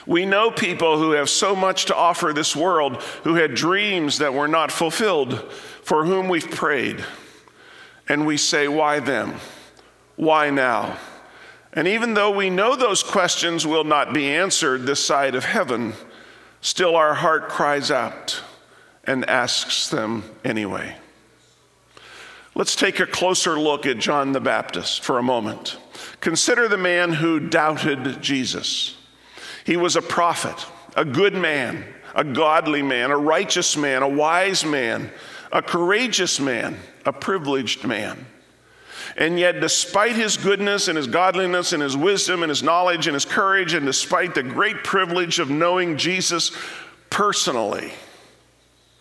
We 0.05 0.27
know 0.27 0.51
people 0.51 0.99
who 0.99 1.13
have 1.13 1.31
so 1.31 1.55
much 1.55 1.85
to 1.85 1.95
offer 1.95 2.31
this 2.31 2.55
world, 2.55 3.01
who 3.23 3.33
had 3.33 3.55
dreams 3.55 4.19
that 4.19 4.35
were 4.35 4.47
not 4.47 4.71
fulfilled, 4.71 5.51
for 5.81 6.05
whom 6.05 6.27
we've 6.27 6.51
prayed. 6.51 7.03
And 8.07 8.27
we 8.27 8.37
say, 8.37 8.67
Why 8.67 8.99
them? 8.99 9.33
Why 10.15 10.51
now? 10.51 10.99
And 11.75 11.87
even 11.87 12.13
though 12.13 12.31
we 12.31 12.49
know 12.49 12.75
those 12.75 13.01
questions 13.01 13.65
will 13.65 13.83
not 13.83 14.13
be 14.13 14.27
answered 14.27 14.85
this 14.85 15.03
side 15.03 15.33
of 15.33 15.45
heaven, 15.45 15.93
still 16.61 16.95
our 16.95 17.15
heart 17.15 17.49
cries 17.49 17.89
out 17.89 18.41
and 19.03 19.27
asks 19.27 19.89
them 19.89 20.23
anyway. 20.45 20.95
Let's 22.55 22.75
take 22.75 22.99
a 22.99 23.07
closer 23.07 23.59
look 23.59 23.87
at 23.87 23.97
John 23.97 24.31
the 24.31 24.39
Baptist 24.39 25.03
for 25.03 25.17
a 25.17 25.23
moment. 25.23 25.77
Consider 26.19 26.67
the 26.67 26.77
man 26.77 27.13
who 27.13 27.39
doubted 27.39 28.21
Jesus. 28.21 28.95
He 29.65 29.75
was 29.75 29.95
a 29.95 30.01
prophet, 30.01 30.67
a 30.95 31.03
good 31.03 31.33
man, 31.33 31.83
a 32.13 32.23
godly 32.23 32.83
man, 32.83 33.09
a 33.09 33.17
righteous 33.17 33.75
man, 33.75 34.03
a 34.03 34.07
wise 34.07 34.63
man, 34.63 35.09
a 35.51 35.63
courageous 35.63 36.39
man, 36.39 36.77
a 37.05 37.13
privileged 37.13 37.83
man. 37.83 38.27
And 39.15 39.39
yet, 39.39 39.59
despite 39.59 40.15
his 40.15 40.37
goodness 40.37 40.87
and 40.87 40.97
his 40.97 41.07
godliness 41.07 41.71
and 41.71 41.83
his 41.83 41.95
wisdom 41.95 42.41
and 42.41 42.49
his 42.49 42.63
knowledge 42.63 43.05
and 43.07 43.13
his 43.13 43.25
courage, 43.25 43.73
and 43.73 43.85
despite 43.85 44.33
the 44.33 44.43
great 44.43 44.83
privilege 44.83 45.39
of 45.39 45.49
knowing 45.49 45.97
Jesus 45.97 46.51
personally, 47.09 47.93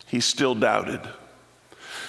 he 0.07 0.19
still 0.19 0.53
doubted. 0.53 1.01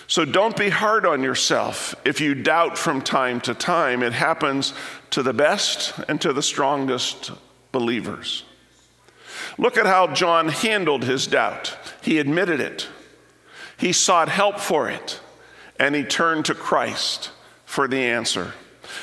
So 0.07 0.27
don't 0.27 0.57
be 0.57 0.69
hard 0.69 1.07
on 1.07 1.23
yourself 1.23 1.95
if 2.05 2.21
you 2.21 2.35
doubt 2.35 2.77
from 2.77 3.01
time 3.01 3.41
to 3.43 3.55
time. 3.55 4.03
It 4.03 4.13
happens 4.13 4.75
to 5.11 5.23
the 5.23 5.33
best 5.33 5.99
and 6.07 6.21
to 6.21 6.35
the 6.35 6.43
strongest 6.43 7.33
believers. 7.73 8.45
Look 9.57 9.79
at 9.79 9.87
how 9.87 10.09
John 10.09 10.49
handled 10.49 11.05
his 11.05 11.27
doubt. 11.27 11.79
He 12.03 12.19
admitted 12.19 12.61
it, 12.61 12.87
he 13.79 13.93
sought 13.93 14.29
help 14.29 14.61
for 14.61 14.91
it, 14.91 15.21
and 15.81 15.95
he 15.95 16.05
turned 16.05 16.45
to 16.47 16.55
Christ 16.55 17.31
for 17.75 17.89
the 17.89 17.99
answer. 17.99 18.53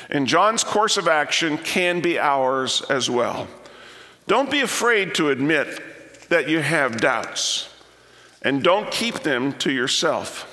And 0.08 0.26
John's 0.26 0.64
course 0.64 0.96
of 0.96 1.06
action 1.06 1.58
can 1.58 2.00
be 2.00 2.18
ours 2.18 2.80
as 2.88 3.10
well. 3.10 3.46
Don't 4.26 4.50
be 4.50 4.60
afraid 4.60 5.14
to 5.16 5.28
admit 5.28 6.28
that 6.30 6.48
you 6.48 6.60
have 6.60 6.98
doubts, 6.98 7.68
and 8.40 8.62
don't 8.62 8.90
keep 8.90 9.20
them 9.20 9.52
to 9.58 9.70
yourself. 9.70 10.48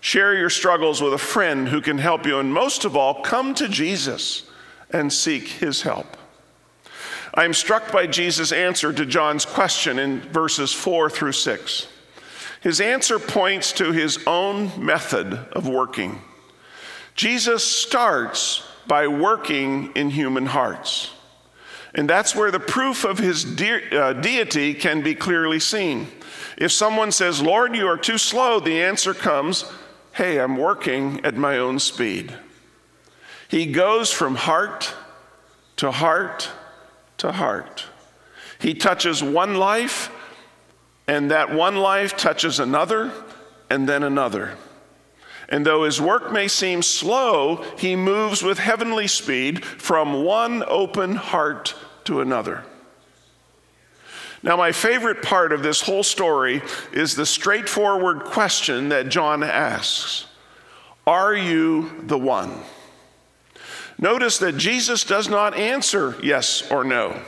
Share 0.00 0.34
your 0.34 0.48
struggles 0.48 1.02
with 1.02 1.12
a 1.12 1.18
friend 1.18 1.68
who 1.68 1.80
can 1.80 1.98
help 1.98 2.24
you, 2.24 2.38
and 2.38 2.54
most 2.54 2.84
of 2.84 2.96
all, 2.96 3.20
come 3.22 3.52
to 3.56 3.66
Jesus 3.66 4.48
and 4.90 5.12
seek 5.12 5.48
his 5.48 5.82
help. 5.82 6.16
I 7.34 7.44
am 7.44 7.52
struck 7.52 7.90
by 7.90 8.06
Jesus' 8.06 8.52
answer 8.52 8.92
to 8.92 9.04
John's 9.04 9.44
question 9.44 9.98
in 9.98 10.20
verses 10.20 10.72
4 10.72 11.10
through 11.10 11.32
6. 11.32 11.88
His 12.60 12.80
answer 12.80 13.18
points 13.18 13.72
to 13.72 13.90
his 13.90 14.20
own 14.26 14.70
method 14.84 15.34
of 15.52 15.66
working. 15.66 16.22
Jesus 17.20 17.62
starts 17.62 18.66
by 18.86 19.06
working 19.06 19.92
in 19.94 20.08
human 20.08 20.46
hearts. 20.46 21.10
And 21.94 22.08
that's 22.08 22.34
where 22.34 22.50
the 22.50 22.58
proof 22.58 23.04
of 23.04 23.18
his 23.18 23.44
de- 23.44 23.94
uh, 23.94 24.14
deity 24.14 24.72
can 24.72 25.02
be 25.02 25.14
clearly 25.14 25.60
seen. 25.60 26.06
If 26.56 26.72
someone 26.72 27.12
says, 27.12 27.42
Lord, 27.42 27.76
you 27.76 27.86
are 27.88 27.98
too 27.98 28.16
slow, 28.16 28.58
the 28.58 28.82
answer 28.82 29.12
comes, 29.12 29.70
Hey, 30.12 30.40
I'm 30.40 30.56
working 30.56 31.22
at 31.22 31.36
my 31.36 31.58
own 31.58 31.78
speed. 31.78 32.32
He 33.48 33.66
goes 33.66 34.10
from 34.10 34.34
heart 34.34 34.94
to 35.76 35.90
heart 35.90 36.50
to 37.18 37.32
heart. 37.32 37.84
He 38.58 38.72
touches 38.72 39.22
one 39.22 39.56
life 39.56 40.10
and 41.06 41.30
that 41.30 41.52
one 41.52 41.76
life 41.76 42.16
touches 42.16 42.60
another 42.60 43.12
and 43.68 43.86
then 43.86 44.04
another. 44.04 44.56
And 45.50 45.66
though 45.66 45.84
his 45.84 46.00
work 46.00 46.32
may 46.32 46.46
seem 46.46 46.80
slow, 46.80 47.64
he 47.76 47.96
moves 47.96 48.42
with 48.42 48.58
heavenly 48.58 49.08
speed 49.08 49.64
from 49.64 50.24
one 50.24 50.62
open 50.66 51.16
heart 51.16 51.74
to 52.04 52.20
another. 52.20 52.64
Now, 54.42 54.56
my 54.56 54.72
favorite 54.72 55.22
part 55.22 55.52
of 55.52 55.62
this 55.62 55.82
whole 55.82 56.02
story 56.02 56.62
is 56.92 57.14
the 57.14 57.26
straightforward 57.26 58.24
question 58.24 58.88
that 58.88 59.08
John 59.10 59.42
asks 59.42 60.26
Are 61.06 61.34
you 61.34 61.90
the 62.04 62.18
one? 62.18 62.62
Notice 63.98 64.38
that 64.38 64.56
Jesus 64.56 65.04
does 65.04 65.28
not 65.28 65.54
answer 65.54 66.16
yes 66.22 66.70
or 66.70 66.84
no. 66.84 67.20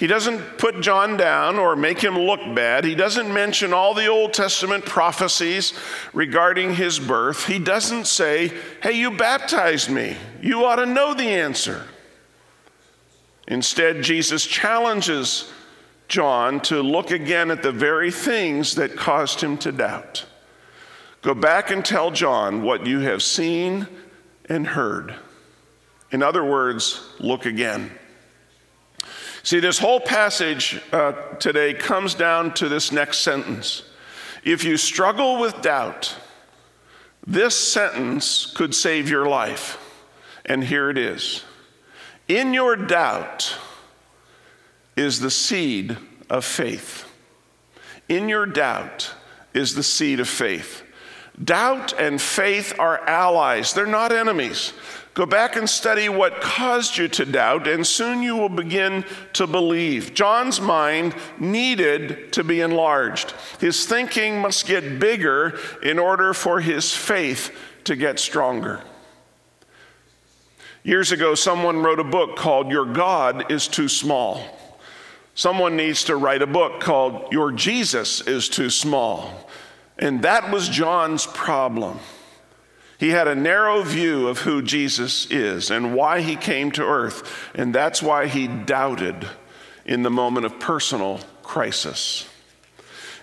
He 0.00 0.06
doesn't 0.06 0.56
put 0.56 0.80
John 0.80 1.18
down 1.18 1.58
or 1.58 1.76
make 1.76 2.00
him 2.00 2.18
look 2.18 2.40
bad. 2.54 2.86
He 2.86 2.94
doesn't 2.94 3.30
mention 3.34 3.74
all 3.74 3.92
the 3.92 4.06
Old 4.06 4.32
Testament 4.32 4.86
prophecies 4.86 5.74
regarding 6.14 6.74
his 6.74 6.98
birth. 6.98 7.44
He 7.44 7.58
doesn't 7.58 8.06
say, 8.06 8.50
Hey, 8.82 8.92
you 8.92 9.10
baptized 9.10 9.90
me. 9.90 10.16
You 10.40 10.64
ought 10.64 10.76
to 10.76 10.86
know 10.86 11.12
the 11.12 11.28
answer. 11.28 11.86
Instead, 13.46 14.02
Jesus 14.02 14.46
challenges 14.46 15.52
John 16.08 16.60
to 16.60 16.80
look 16.80 17.10
again 17.10 17.50
at 17.50 17.62
the 17.62 17.70
very 17.70 18.10
things 18.10 18.76
that 18.76 18.96
caused 18.96 19.42
him 19.42 19.58
to 19.58 19.70
doubt. 19.70 20.24
Go 21.20 21.34
back 21.34 21.70
and 21.70 21.84
tell 21.84 22.10
John 22.10 22.62
what 22.62 22.86
you 22.86 23.00
have 23.00 23.22
seen 23.22 23.86
and 24.48 24.66
heard. 24.66 25.14
In 26.10 26.22
other 26.22 26.42
words, 26.42 27.06
look 27.18 27.44
again. 27.44 27.90
See, 29.50 29.58
this 29.58 29.80
whole 29.80 29.98
passage 29.98 30.80
uh, 30.92 31.10
today 31.40 31.74
comes 31.74 32.14
down 32.14 32.54
to 32.54 32.68
this 32.68 32.92
next 32.92 33.18
sentence. 33.18 33.82
If 34.44 34.62
you 34.62 34.76
struggle 34.76 35.40
with 35.40 35.60
doubt, 35.60 36.14
this 37.26 37.56
sentence 37.56 38.46
could 38.46 38.76
save 38.76 39.10
your 39.10 39.26
life. 39.26 39.76
And 40.46 40.62
here 40.62 40.88
it 40.88 40.96
is 40.96 41.42
In 42.28 42.54
your 42.54 42.76
doubt 42.76 43.58
is 44.94 45.18
the 45.18 45.32
seed 45.32 45.96
of 46.28 46.44
faith. 46.44 47.10
In 48.08 48.28
your 48.28 48.46
doubt 48.46 49.12
is 49.52 49.74
the 49.74 49.82
seed 49.82 50.20
of 50.20 50.28
faith. 50.28 50.84
Doubt 51.42 51.94
and 51.98 52.20
faith 52.20 52.78
are 52.78 53.00
allies, 53.06 53.72
they're 53.72 53.86
not 53.86 54.12
enemies. 54.12 54.72
Go 55.14 55.26
back 55.26 55.56
and 55.56 55.68
study 55.68 56.08
what 56.08 56.40
caused 56.40 56.96
you 56.96 57.08
to 57.08 57.24
doubt, 57.24 57.66
and 57.66 57.84
soon 57.84 58.22
you 58.22 58.36
will 58.36 58.48
begin 58.48 59.04
to 59.32 59.46
believe. 59.46 60.14
John's 60.14 60.60
mind 60.60 61.14
needed 61.38 62.32
to 62.34 62.44
be 62.44 62.60
enlarged. 62.60 63.34
His 63.58 63.86
thinking 63.86 64.40
must 64.40 64.66
get 64.66 65.00
bigger 65.00 65.58
in 65.82 65.98
order 65.98 66.32
for 66.32 66.60
his 66.60 66.94
faith 66.94 67.54
to 67.84 67.96
get 67.96 68.20
stronger. 68.20 68.82
Years 70.84 71.12
ago, 71.12 71.34
someone 71.34 71.82
wrote 71.82 72.00
a 72.00 72.04
book 72.04 72.36
called 72.36 72.70
Your 72.70 72.86
God 72.86 73.50
is 73.50 73.66
Too 73.66 73.88
Small. 73.88 74.42
Someone 75.34 75.76
needs 75.76 76.04
to 76.04 76.16
write 76.16 76.40
a 76.40 76.46
book 76.46 76.80
called 76.80 77.32
Your 77.32 77.50
Jesus 77.50 78.20
is 78.20 78.48
Too 78.48 78.70
Small. 78.70 79.49
And 80.00 80.22
that 80.22 80.50
was 80.50 80.68
John's 80.68 81.26
problem. 81.26 82.00
He 82.98 83.10
had 83.10 83.28
a 83.28 83.34
narrow 83.34 83.82
view 83.82 84.28
of 84.28 84.38
who 84.38 84.62
Jesus 84.62 85.30
is 85.30 85.70
and 85.70 85.94
why 85.94 86.22
he 86.22 86.36
came 86.36 86.72
to 86.72 86.82
earth, 86.82 87.50
and 87.54 87.74
that's 87.74 88.02
why 88.02 88.26
he 88.26 88.48
doubted 88.48 89.28
in 89.84 90.02
the 90.02 90.10
moment 90.10 90.46
of 90.46 90.58
personal 90.58 91.20
crisis. 91.42 92.28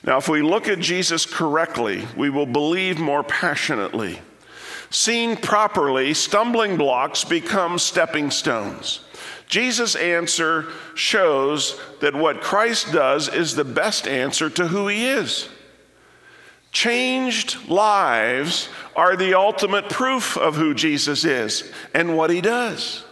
Now, 0.04 0.18
if 0.18 0.30
we 0.30 0.42
look 0.42 0.68
at 0.68 0.80
Jesus 0.80 1.26
correctly, 1.26 2.08
we 2.16 2.30
will 2.30 2.46
believe 2.46 3.00
more 3.00 3.24
passionately. 3.24 4.20
Seen 4.90 5.36
properly, 5.36 6.14
stumbling 6.14 6.78
blocks 6.78 7.24
become 7.24 7.80
stepping 7.80 8.32
stones. 8.32 9.02
Jesus' 9.48 9.96
answer 9.96 10.68
shows 10.94 11.80
that 12.02 12.16
what 12.16 12.42
Christ 12.42 12.92
does 12.92 13.30
is 13.30 13.56
the 13.56 13.66
best 13.66 14.08
answer 14.08 14.50
to 14.52 14.68
who 14.68 14.88
he 14.88 15.08
is. 15.08 15.50
Changed 16.78 17.70
lives 17.70 18.70
are 18.96 19.16
the 19.16 19.34
ultimate 19.34 19.90
proof 19.90 20.38
of 20.38 20.56
who 20.56 20.76
Jesus 20.76 21.26
is 21.26 21.74
and 21.96 22.16
what 22.16 22.30
he 22.30 22.40
does. 22.40 23.04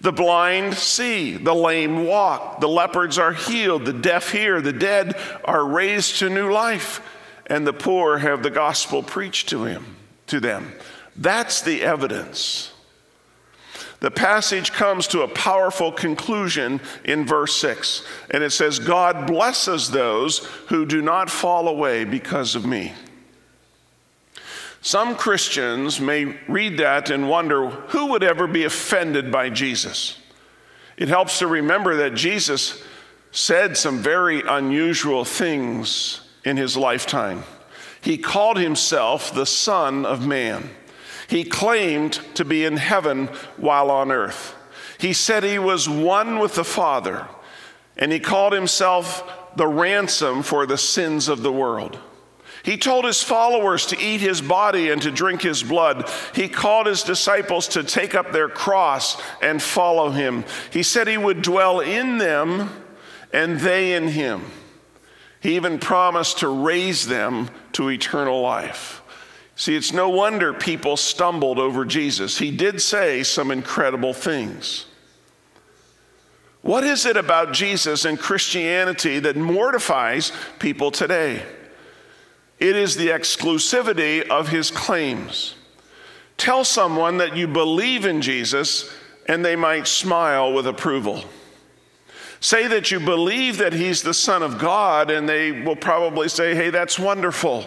The 0.00 0.12
blind 0.12 0.72
see, 0.72 1.36
the 1.36 1.54
lame 1.54 2.06
walk, 2.06 2.60
the 2.60 2.66
leopards 2.66 3.18
are 3.18 3.34
healed, 3.34 3.84
the 3.84 3.92
deaf 3.92 4.32
hear, 4.32 4.62
the 4.62 4.72
dead 4.72 5.14
are 5.44 5.62
raised 5.62 6.20
to 6.20 6.30
new 6.30 6.50
life, 6.50 7.02
and 7.48 7.66
the 7.66 7.74
poor 7.74 8.16
have 8.16 8.42
the 8.42 8.48
gospel 8.48 9.02
preached 9.02 9.50
to 9.50 9.64
him, 9.64 9.96
to 10.28 10.40
them. 10.40 10.72
That's 11.16 11.60
the 11.60 11.82
evidence. 11.82 12.72
The 14.04 14.10
passage 14.10 14.70
comes 14.74 15.06
to 15.06 15.22
a 15.22 15.28
powerful 15.28 15.90
conclusion 15.90 16.82
in 17.06 17.24
verse 17.24 17.56
6, 17.56 18.06
and 18.30 18.44
it 18.44 18.50
says, 18.50 18.78
God 18.78 19.26
blesses 19.26 19.90
those 19.90 20.40
who 20.68 20.84
do 20.84 21.00
not 21.00 21.30
fall 21.30 21.68
away 21.68 22.04
because 22.04 22.54
of 22.54 22.66
me. 22.66 22.92
Some 24.82 25.16
Christians 25.16 26.00
may 26.00 26.36
read 26.48 26.76
that 26.80 27.08
and 27.08 27.30
wonder 27.30 27.70
who 27.70 28.08
would 28.08 28.22
ever 28.22 28.46
be 28.46 28.64
offended 28.64 29.32
by 29.32 29.48
Jesus. 29.48 30.18
It 30.98 31.08
helps 31.08 31.38
to 31.38 31.46
remember 31.46 31.96
that 31.96 32.12
Jesus 32.12 32.84
said 33.30 33.74
some 33.74 34.00
very 34.00 34.42
unusual 34.42 35.24
things 35.24 36.20
in 36.44 36.58
his 36.58 36.76
lifetime. 36.76 37.42
He 38.02 38.18
called 38.18 38.58
himself 38.58 39.34
the 39.34 39.46
Son 39.46 40.04
of 40.04 40.26
Man. 40.26 40.68
He 41.28 41.44
claimed 41.44 42.20
to 42.34 42.44
be 42.44 42.64
in 42.64 42.76
heaven 42.76 43.26
while 43.56 43.90
on 43.90 44.10
earth. 44.10 44.54
He 44.98 45.12
said 45.12 45.42
he 45.42 45.58
was 45.58 45.88
one 45.88 46.38
with 46.38 46.54
the 46.54 46.64
Father, 46.64 47.26
and 47.96 48.12
he 48.12 48.20
called 48.20 48.52
himself 48.52 49.22
the 49.56 49.66
ransom 49.66 50.42
for 50.42 50.66
the 50.66 50.78
sins 50.78 51.28
of 51.28 51.42
the 51.42 51.52
world. 51.52 51.98
He 52.64 52.78
told 52.78 53.04
his 53.04 53.22
followers 53.22 53.84
to 53.86 54.00
eat 54.00 54.22
his 54.22 54.40
body 54.40 54.90
and 54.90 55.02
to 55.02 55.10
drink 55.10 55.42
his 55.42 55.62
blood. 55.62 56.10
He 56.34 56.48
called 56.48 56.86
his 56.86 57.02
disciples 57.02 57.68
to 57.68 57.84
take 57.84 58.14
up 58.14 58.32
their 58.32 58.48
cross 58.48 59.20
and 59.42 59.62
follow 59.62 60.10
him. 60.10 60.44
He 60.70 60.82
said 60.82 61.06
he 61.06 61.18
would 61.18 61.42
dwell 61.42 61.80
in 61.80 62.16
them 62.16 62.70
and 63.34 63.60
they 63.60 63.92
in 63.92 64.08
him. 64.08 64.44
He 65.40 65.56
even 65.56 65.78
promised 65.78 66.38
to 66.38 66.48
raise 66.48 67.06
them 67.06 67.50
to 67.72 67.90
eternal 67.90 68.40
life. 68.40 69.02
See, 69.56 69.76
it's 69.76 69.92
no 69.92 70.08
wonder 70.08 70.52
people 70.52 70.96
stumbled 70.96 71.58
over 71.58 71.84
Jesus. 71.84 72.38
He 72.38 72.50
did 72.50 72.82
say 72.82 73.22
some 73.22 73.50
incredible 73.50 74.12
things. 74.12 74.86
What 76.62 76.82
is 76.82 77.04
it 77.06 77.16
about 77.16 77.52
Jesus 77.52 78.04
and 78.04 78.18
Christianity 78.18 79.18
that 79.20 79.36
mortifies 79.36 80.32
people 80.58 80.90
today? 80.90 81.42
It 82.58 82.74
is 82.74 82.96
the 82.96 83.08
exclusivity 83.08 84.26
of 84.28 84.48
his 84.48 84.70
claims. 84.70 85.54
Tell 86.36 86.64
someone 86.64 87.18
that 87.18 87.36
you 87.36 87.46
believe 87.46 88.06
in 88.06 88.22
Jesus, 88.22 88.92
and 89.26 89.44
they 89.44 89.56
might 89.56 89.86
smile 89.86 90.52
with 90.52 90.66
approval. 90.66 91.24
Say 92.40 92.66
that 92.68 92.90
you 92.90 92.98
believe 92.98 93.58
that 93.58 93.72
he's 93.72 94.02
the 94.02 94.14
Son 94.14 94.42
of 94.42 94.58
God, 94.58 95.10
and 95.10 95.28
they 95.28 95.62
will 95.62 95.76
probably 95.76 96.28
say, 96.28 96.54
Hey, 96.54 96.70
that's 96.70 96.98
wonderful. 96.98 97.66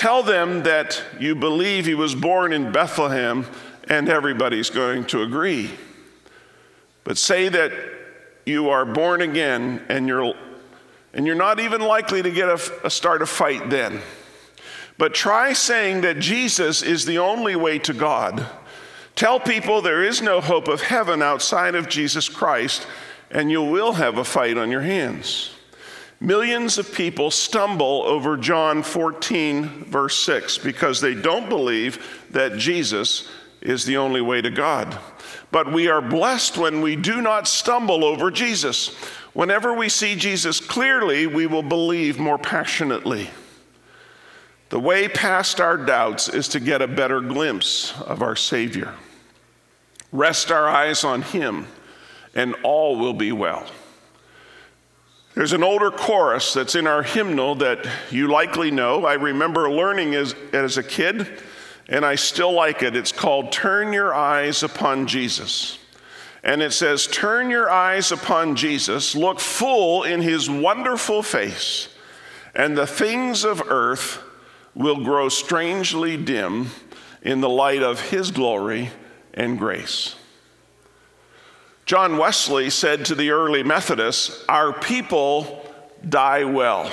Tell 0.00 0.22
them 0.22 0.62
that 0.62 1.04
you 1.18 1.34
believe 1.34 1.84
he 1.84 1.94
was 1.94 2.14
born 2.14 2.54
in 2.54 2.72
Bethlehem, 2.72 3.44
and 3.86 4.08
everybody's 4.08 4.70
going 4.70 5.04
to 5.08 5.20
agree. 5.20 5.72
But 7.04 7.18
say 7.18 7.50
that 7.50 7.70
you 8.46 8.70
are 8.70 8.86
born 8.86 9.20
again 9.20 9.84
and 9.90 10.08
you're, 10.08 10.32
and 11.12 11.26
you're 11.26 11.34
not 11.34 11.60
even 11.60 11.82
likely 11.82 12.22
to 12.22 12.30
get 12.30 12.48
a, 12.48 12.86
a 12.86 12.88
start 12.88 13.20
a 13.20 13.26
fight 13.26 13.68
then. 13.68 14.00
But 14.96 15.12
try 15.12 15.52
saying 15.52 16.00
that 16.00 16.18
Jesus 16.18 16.80
is 16.80 17.04
the 17.04 17.18
only 17.18 17.54
way 17.54 17.78
to 17.80 17.92
God. 17.92 18.46
Tell 19.16 19.38
people 19.38 19.82
there 19.82 20.02
is 20.02 20.22
no 20.22 20.40
hope 20.40 20.66
of 20.66 20.80
heaven 20.80 21.20
outside 21.20 21.74
of 21.74 21.90
Jesus 21.90 22.26
Christ, 22.26 22.86
and 23.30 23.50
you 23.50 23.62
will 23.62 23.92
have 23.92 24.16
a 24.16 24.24
fight 24.24 24.56
on 24.56 24.70
your 24.70 24.80
hands. 24.80 25.50
Millions 26.22 26.76
of 26.76 26.92
people 26.92 27.30
stumble 27.30 28.02
over 28.02 28.36
John 28.36 28.82
14, 28.82 29.84
verse 29.86 30.18
6, 30.18 30.58
because 30.58 31.00
they 31.00 31.14
don't 31.14 31.48
believe 31.48 32.26
that 32.30 32.58
Jesus 32.58 33.26
is 33.62 33.86
the 33.86 33.96
only 33.96 34.20
way 34.20 34.42
to 34.42 34.50
God. 34.50 34.98
But 35.50 35.72
we 35.72 35.88
are 35.88 36.02
blessed 36.02 36.58
when 36.58 36.82
we 36.82 36.94
do 36.94 37.22
not 37.22 37.48
stumble 37.48 38.04
over 38.04 38.30
Jesus. 38.30 38.94
Whenever 39.32 39.72
we 39.72 39.88
see 39.88 40.14
Jesus 40.14 40.60
clearly, 40.60 41.26
we 41.26 41.46
will 41.46 41.62
believe 41.62 42.18
more 42.18 42.38
passionately. 42.38 43.30
The 44.68 44.78
way 44.78 45.08
past 45.08 45.58
our 45.58 45.78
doubts 45.78 46.28
is 46.28 46.48
to 46.48 46.60
get 46.60 46.82
a 46.82 46.86
better 46.86 47.22
glimpse 47.22 47.98
of 48.02 48.20
our 48.20 48.36
Savior. 48.36 48.94
Rest 50.12 50.52
our 50.52 50.68
eyes 50.68 51.02
on 51.02 51.22
Him, 51.22 51.66
and 52.34 52.54
all 52.62 52.98
will 52.98 53.14
be 53.14 53.32
well. 53.32 53.66
There's 55.40 55.54
an 55.54 55.62
older 55.62 55.90
chorus 55.90 56.52
that's 56.52 56.74
in 56.74 56.86
our 56.86 57.02
hymnal 57.02 57.54
that 57.54 57.88
you 58.10 58.28
likely 58.28 58.70
know. 58.70 59.06
I 59.06 59.14
remember 59.14 59.70
learning 59.70 60.14
as, 60.14 60.34
as 60.52 60.76
a 60.76 60.82
kid, 60.82 61.26
and 61.88 62.04
I 62.04 62.16
still 62.16 62.52
like 62.52 62.82
it. 62.82 62.94
It's 62.94 63.10
called 63.10 63.50
Turn 63.50 63.94
Your 63.94 64.14
Eyes 64.14 64.62
Upon 64.62 65.06
Jesus. 65.06 65.78
And 66.44 66.60
it 66.60 66.74
says, 66.74 67.06
Turn 67.06 67.48
your 67.48 67.70
eyes 67.70 68.12
upon 68.12 68.54
Jesus, 68.54 69.14
look 69.14 69.40
full 69.40 70.02
in 70.02 70.20
his 70.20 70.50
wonderful 70.50 71.22
face, 71.22 71.88
and 72.54 72.76
the 72.76 72.86
things 72.86 73.42
of 73.42 73.62
earth 73.66 74.22
will 74.74 75.02
grow 75.02 75.30
strangely 75.30 76.18
dim 76.18 76.66
in 77.22 77.40
the 77.40 77.48
light 77.48 77.82
of 77.82 78.10
his 78.10 78.30
glory 78.30 78.90
and 79.32 79.58
grace. 79.58 80.16
John 81.90 82.18
Wesley 82.18 82.70
said 82.70 83.04
to 83.06 83.16
the 83.16 83.30
early 83.30 83.64
Methodists, 83.64 84.44
Our 84.48 84.72
people 84.72 85.68
die 86.08 86.44
well. 86.44 86.88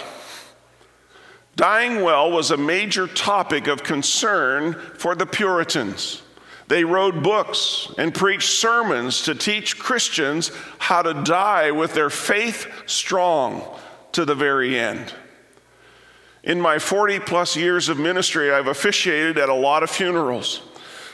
Dying 1.56 2.02
well 2.02 2.32
was 2.32 2.50
a 2.50 2.58
major 2.58 3.06
topic 3.06 3.68
of 3.68 3.84
concern 3.84 4.74
for 4.74 5.14
the 5.14 5.28
Puritans. 5.28 6.24
They 6.68 6.84
wrote 6.84 7.22
books 7.22 7.94
and 8.00 8.12
preached 8.12 8.50
sermons 8.50 9.22
to 9.26 9.36
teach 9.36 9.78
Christians 9.78 10.50
how 10.80 11.04
to 11.04 11.14
die 11.14 11.70
with 11.70 11.94
their 11.94 12.10
faith 12.10 12.66
strong 12.88 13.62
to 14.14 14.26
the 14.26 14.34
very 14.34 14.80
end. 14.80 15.14
In 16.44 16.60
my 16.60 16.80
40 16.80 17.20
plus 17.20 17.56
years 17.56 17.88
of 17.88 18.00
ministry, 18.00 18.52
I've 18.52 18.66
officiated 18.66 19.38
at 19.38 19.50
a 19.50 19.54
lot 19.54 19.84
of 19.84 19.92
funerals. 19.92 20.64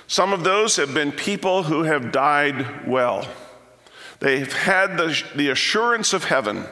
Some 0.08 0.32
of 0.32 0.46
those 0.46 0.78
have 0.78 0.94
been 0.94 1.12
people 1.12 1.64
who 1.64 1.84
have 1.84 2.14
died 2.14 2.88
well. 2.88 3.28
They've 4.24 4.54
had 4.54 4.96
the, 4.96 5.22
the 5.36 5.50
assurance 5.50 6.14
of 6.14 6.24
heaven, 6.24 6.64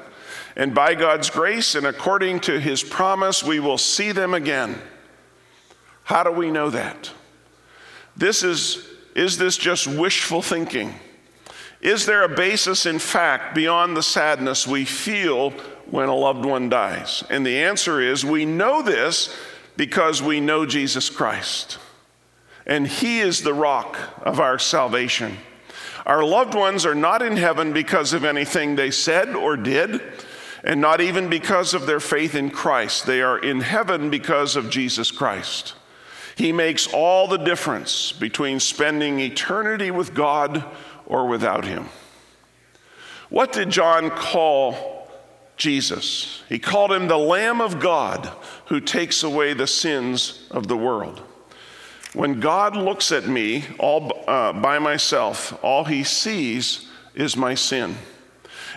and 0.56 0.74
by 0.74 0.96
God's 0.96 1.30
grace 1.30 1.76
and 1.76 1.86
according 1.86 2.40
to 2.42 2.62
his 2.62 2.82
promise, 2.82 3.44
we 3.44 3.60
will 3.60 3.78
see 3.78 4.14
them 4.14 4.34
again. 4.34 4.82
How 6.06 6.24
do 6.24 6.32
we 6.32 6.50
know 6.50 6.70
that? 6.70 7.12
This 8.16 8.44
is, 8.44 8.88
is 9.16 9.38
this 9.38 9.58
just 9.58 9.86
wishful 9.86 10.42
thinking? 10.42 10.96
Is 11.82 12.06
there 12.06 12.24
a 12.24 12.30
basis 12.30 12.86
in 12.86 13.00
fact 13.00 13.54
beyond 13.54 13.98
the 13.98 14.04
sadness 14.04 14.66
we 14.66 14.86
feel 14.86 15.50
when 15.88 16.08
a 16.08 16.16
loved 16.16 16.46
one 16.46 16.70
dies? 16.70 17.22
And 17.30 17.46
the 17.46 17.64
answer 17.64 18.00
is 18.00 18.24
we 18.24 18.46
know 18.46 18.82
this 18.82 19.36
because 19.76 20.22
we 20.22 20.40
know 20.40 20.66
Jesus 20.66 21.10
Christ. 21.10 21.80
And 22.66 22.88
He 22.88 23.20
is 23.20 23.42
the 23.42 23.54
rock 23.54 23.98
of 24.22 24.40
our 24.40 24.58
salvation. 24.58 25.38
Our 26.06 26.24
loved 26.24 26.56
ones 26.56 26.86
are 26.86 26.96
not 26.96 27.22
in 27.22 27.38
heaven 27.38 27.74
because 27.74 28.14
of 28.14 28.26
anything 28.26 28.76
they 28.76 28.92
said 28.92 29.36
or 29.36 29.58
did, 29.58 30.02
and 30.64 30.82
not 30.82 31.02
even 31.02 31.30
because 31.30 31.74
of 31.74 31.86
their 31.86 32.00
faith 32.00 32.36
in 32.36 32.50
Christ. 32.50 33.06
They 33.06 33.22
are 33.22 33.38
in 33.38 33.62
heaven 33.62 34.10
because 34.10 34.56
of 34.56 34.70
Jesus 34.70 35.12
Christ. 35.12 35.76
He 36.36 36.52
makes 36.52 36.88
all 36.88 37.28
the 37.28 37.38
difference 37.38 38.12
between 38.12 38.60
spending 38.60 39.20
eternity 39.20 39.92
with 39.92 40.14
God 40.14 40.64
or 41.06 41.28
without 41.28 41.66
Him. 41.66 41.90
What 43.30 43.54
did 43.54 43.70
John 43.70 44.10
call 44.10 45.10
Jesus? 45.56 46.44
He 46.50 46.60
called 46.60 46.92
him 46.92 47.08
the 47.08 47.18
Lamb 47.18 47.62
of 47.62 47.80
God 47.80 48.30
who 48.66 48.82
takes 48.82 49.24
away 49.24 49.54
the 49.54 49.68
sins 49.68 50.48
of 50.52 50.68
the 50.68 50.76
world. 50.76 51.22
When 52.14 52.40
God 52.40 52.76
looks 52.76 53.12
at 53.12 53.28
me 53.28 53.64
all 53.80 54.12
uh, 54.28 54.54
by 54.54 54.80
myself, 54.80 55.58
all 55.64 55.86
he 55.86 56.04
sees 56.04 56.90
is 57.16 57.38
my 57.38 57.56
sin. 57.56 57.96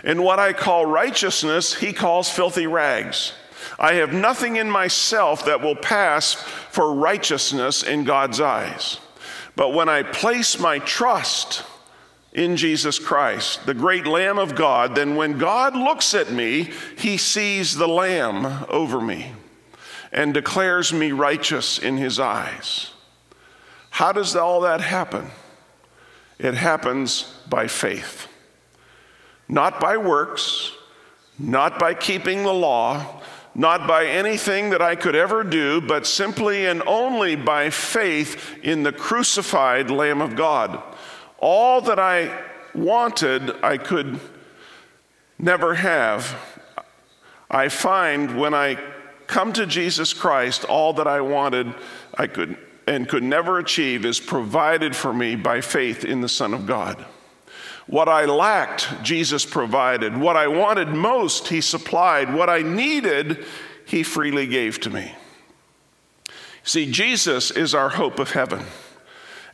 And 0.03 0.23
what 0.23 0.39
I 0.39 0.53
call 0.53 0.85
righteousness, 0.85 1.73
he 1.73 1.91
calls 1.91 2.29
filthy 2.29 2.67
rags. 2.67 3.33
I 3.77 3.95
have 3.95 4.13
nothing 4.13 4.55
in 4.55 4.69
myself 4.69 5.45
that 5.45 5.61
will 5.61 5.75
pass 5.75 6.33
for 6.33 6.93
righteousness 6.93 7.83
in 7.83 8.03
God's 8.03 8.39
eyes. 8.39 8.99
But 9.55 9.73
when 9.73 9.89
I 9.89 10.03
place 10.03 10.59
my 10.59 10.79
trust 10.79 11.63
in 12.31 12.55
Jesus 12.57 12.99
Christ, 12.99 13.65
the 13.65 13.73
great 13.73 14.05
Lamb 14.05 14.37
of 14.37 14.55
God, 14.55 14.95
then 14.95 15.15
when 15.15 15.37
God 15.37 15.75
looks 15.75 16.13
at 16.13 16.31
me, 16.31 16.71
he 16.97 17.17
sees 17.17 17.75
the 17.75 17.87
Lamb 17.87 18.65
over 18.69 19.01
me 19.01 19.33
and 20.11 20.33
declares 20.33 20.93
me 20.93 21.11
righteous 21.11 21.79
in 21.79 21.97
his 21.97 22.19
eyes. 22.19 22.91
How 23.95 24.11
does 24.11 24.35
all 24.35 24.59
that 24.59 24.81
happen? 24.81 25.27
It 26.37 26.53
happens 26.53 27.33
by 27.49 27.67
faith, 27.67 28.27
not 29.47 29.79
by 29.79 29.95
works, 29.95 30.73
not 31.39 31.79
by 31.79 31.93
keeping 31.93 32.43
the 32.43 32.53
law, 32.53 33.21
not 33.55 33.87
by 33.87 34.07
anything 34.07 34.71
that 34.71 34.81
I 34.81 34.97
could 34.97 35.15
ever 35.15 35.45
do, 35.45 35.79
but 35.79 36.05
simply 36.05 36.65
and 36.65 36.83
only 36.85 37.37
by 37.37 37.69
faith 37.69 38.57
in 38.61 38.83
the 38.83 38.91
crucified 38.91 39.89
Lamb 39.89 40.21
of 40.21 40.35
God. 40.35 40.83
All 41.37 41.79
that 41.79 41.97
I 41.97 42.37
wanted, 42.73 43.63
I 43.63 43.77
could 43.77 44.19
never 45.39 45.73
have. 45.73 46.35
I 47.49 47.69
find 47.69 48.37
when 48.37 48.53
I 48.53 48.77
come 49.27 49.53
to 49.53 49.65
Jesus 49.65 50.11
Christ, 50.11 50.65
all 50.65 50.91
that 50.91 51.07
I 51.07 51.21
wanted, 51.21 51.73
I 52.17 52.27
could 52.27 52.57
and 52.87 53.09
could 53.09 53.23
never 53.23 53.57
achieve 53.59 54.05
is 54.05 54.19
provided 54.19 54.95
for 54.95 55.13
me 55.13 55.35
by 55.35 55.61
faith 55.61 56.05
in 56.05 56.21
the 56.21 56.29
Son 56.29 56.53
of 56.53 56.65
God. 56.65 57.03
What 57.87 58.09
I 58.09 58.25
lacked, 58.25 59.03
Jesus 59.03 59.45
provided. 59.45 60.17
What 60.17 60.35
I 60.35 60.47
wanted 60.47 60.89
most, 60.89 61.49
He 61.49 61.61
supplied. 61.61 62.33
What 62.33 62.49
I 62.49 62.61
needed, 62.61 63.45
He 63.85 64.03
freely 64.03 64.47
gave 64.47 64.79
to 64.81 64.89
me. 64.89 65.13
See, 66.63 66.91
Jesus 66.91 67.51
is 67.51 67.75
our 67.75 67.89
hope 67.89 68.17
of 68.17 68.31
heaven. 68.31 68.65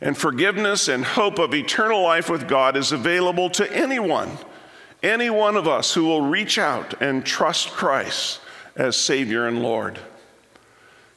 And 0.00 0.16
forgiveness 0.16 0.88
and 0.88 1.04
hope 1.04 1.38
of 1.38 1.54
eternal 1.54 2.02
life 2.02 2.28
with 2.28 2.48
God 2.48 2.76
is 2.76 2.90
available 2.90 3.50
to 3.50 3.70
anyone, 3.72 4.38
any 5.02 5.30
one 5.30 5.56
of 5.56 5.68
us 5.68 5.94
who 5.94 6.04
will 6.04 6.22
reach 6.22 6.58
out 6.58 7.00
and 7.00 7.24
trust 7.24 7.68
Christ 7.70 8.40
as 8.74 8.96
Savior 8.96 9.46
and 9.46 9.62
Lord. 9.62 10.00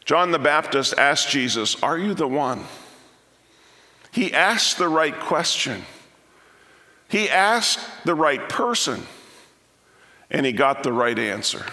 John 0.05 0.31
the 0.31 0.39
Baptist 0.39 0.93
asked 0.97 1.29
Jesus, 1.29 1.81
Are 1.81 1.97
you 1.97 2.13
the 2.13 2.27
one? 2.27 2.63
He 4.11 4.33
asked 4.33 4.77
the 4.77 4.87
right 4.87 5.19
question. 5.19 5.83
He 7.09 7.29
asked 7.29 7.79
the 8.05 8.15
right 8.15 8.47
person, 8.47 9.05
and 10.29 10.45
he 10.45 10.51
got 10.51 10.83
the 10.83 10.93
right 10.93 11.17
answer. 11.17 11.65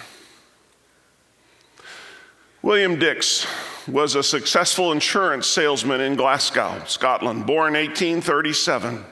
William 2.61 2.97
Dix 2.97 3.45
was 3.87 4.15
a 4.15 4.23
successful 4.23 4.91
insurance 4.91 5.47
salesman 5.47 6.01
in 6.01 6.15
Glasgow, 6.15 6.81
Scotland, 6.85 7.45
born 7.45 7.73
1837. 7.73 9.05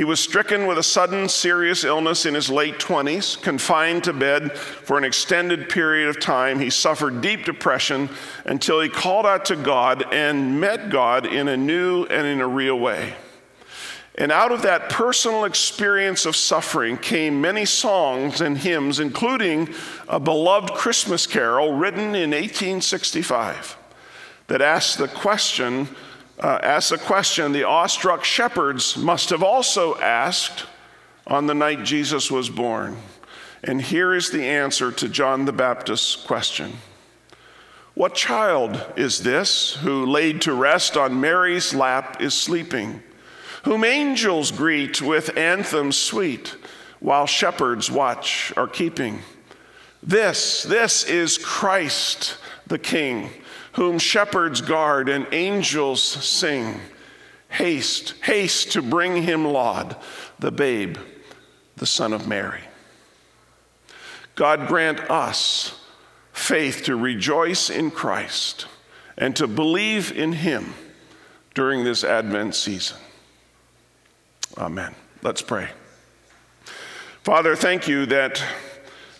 He 0.00 0.04
was 0.04 0.18
stricken 0.18 0.66
with 0.66 0.78
a 0.78 0.82
sudden 0.82 1.28
serious 1.28 1.84
illness 1.84 2.24
in 2.24 2.32
his 2.32 2.48
late 2.48 2.78
20s, 2.78 3.38
confined 3.42 4.04
to 4.04 4.14
bed 4.14 4.56
for 4.56 4.96
an 4.96 5.04
extended 5.04 5.68
period 5.68 6.08
of 6.08 6.18
time. 6.18 6.58
He 6.58 6.70
suffered 6.70 7.20
deep 7.20 7.44
depression 7.44 8.08
until 8.46 8.80
he 8.80 8.88
called 8.88 9.26
out 9.26 9.44
to 9.44 9.56
God 9.56 10.10
and 10.10 10.58
met 10.58 10.88
God 10.88 11.26
in 11.26 11.48
a 11.48 11.56
new 11.58 12.06
and 12.06 12.26
in 12.26 12.40
a 12.40 12.48
real 12.48 12.78
way. 12.78 13.12
And 14.14 14.32
out 14.32 14.52
of 14.52 14.62
that 14.62 14.88
personal 14.88 15.44
experience 15.44 16.24
of 16.24 16.34
suffering 16.34 16.96
came 16.96 17.38
many 17.38 17.66
songs 17.66 18.40
and 18.40 18.56
hymns, 18.56 19.00
including 19.00 19.68
a 20.08 20.18
beloved 20.18 20.72
Christmas 20.72 21.26
carol 21.26 21.74
written 21.74 22.14
in 22.14 22.30
1865 22.30 23.76
that 24.46 24.62
asked 24.62 24.96
the 24.96 25.08
question 25.08 25.88
uh, 26.40 26.58
asks 26.62 26.92
a 26.92 26.98
question 26.98 27.52
the 27.52 27.64
awestruck 27.64 28.24
shepherds 28.24 28.96
must 28.96 29.30
have 29.30 29.42
also 29.42 29.98
asked 30.00 30.64
on 31.26 31.46
the 31.46 31.54
night 31.54 31.84
Jesus 31.84 32.30
was 32.30 32.48
born. 32.48 32.96
And 33.62 33.80
here 33.80 34.14
is 34.14 34.30
the 34.30 34.44
answer 34.44 34.90
to 34.90 35.08
John 35.08 35.44
the 35.44 35.52
Baptist's 35.52 36.16
question 36.16 36.72
What 37.94 38.14
child 38.14 38.84
is 38.96 39.22
this 39.22 39.74
who, 39.74 40.06
laid 40.06 40.40
to 40.42 40.54
rest 40.54 40.96
on 40.96 41.20
Mary's 41.20 41.74
lap, 41.74 42.22
is 42.22 42.32
sleeping, 42.32 43.02
whom 43.64 43.84
angels 43.84 44.50
greet 44.50 45.02
with 45.02 45.36
anthems 45.36 45.96
sweet, 45.96 46.56
while 47.00 47.26
shepherds 47.26 47.90
watch 47.90 48.52
are 48.56 48.66
keeping? 48.66 49.18
This, 50.02 50.62
this 50.62 51.04
is 51.04 51.36
Christ 51.36 52.38
the 52.70 52.78
King 52.78 53.28
whom 53.72 53.98
shepherds 53.98 54.60
guard 54.60 55.08
and 55.08 55.26
angels 55.32 56.02
sing. 56.02 56.80
Haste, 57.48 58.14
haste 58.22 58.72
to 58.72 58.82
bring 58.82 59.24
him 59.24 59.44
laud, 59.44 59.96
the 60.38 60.52
babe, 60.52 60.96
the 61.76 61.86
Son 61.86 62.12
of 62.12 62.28
Mary. 62.28 62.60
God 64.36 64.68
grant 64.68 65.00
us 65.10 65.84
faith 66.32 66.84
to 66.84 66.94
rejoice 66.94 67.70
in 67.70 67.90
Christ 67.90 68.66
and 69.18 69.34
to 69.34 69.48
believe 69.48 70.12
in 70.12 70.32
him 70.32 70.74
during 71.54 71.82
this 71.82 72.04
Advent 72.04 72.54
season. 72.54 72.98
Amen. 74.56 74.94
Let's 75.22 75.42
pray. 75.42 75.70
Father, 77.24 77.56
thank 77.56 77.88
you 77.88 78.06
that 78.06 78.42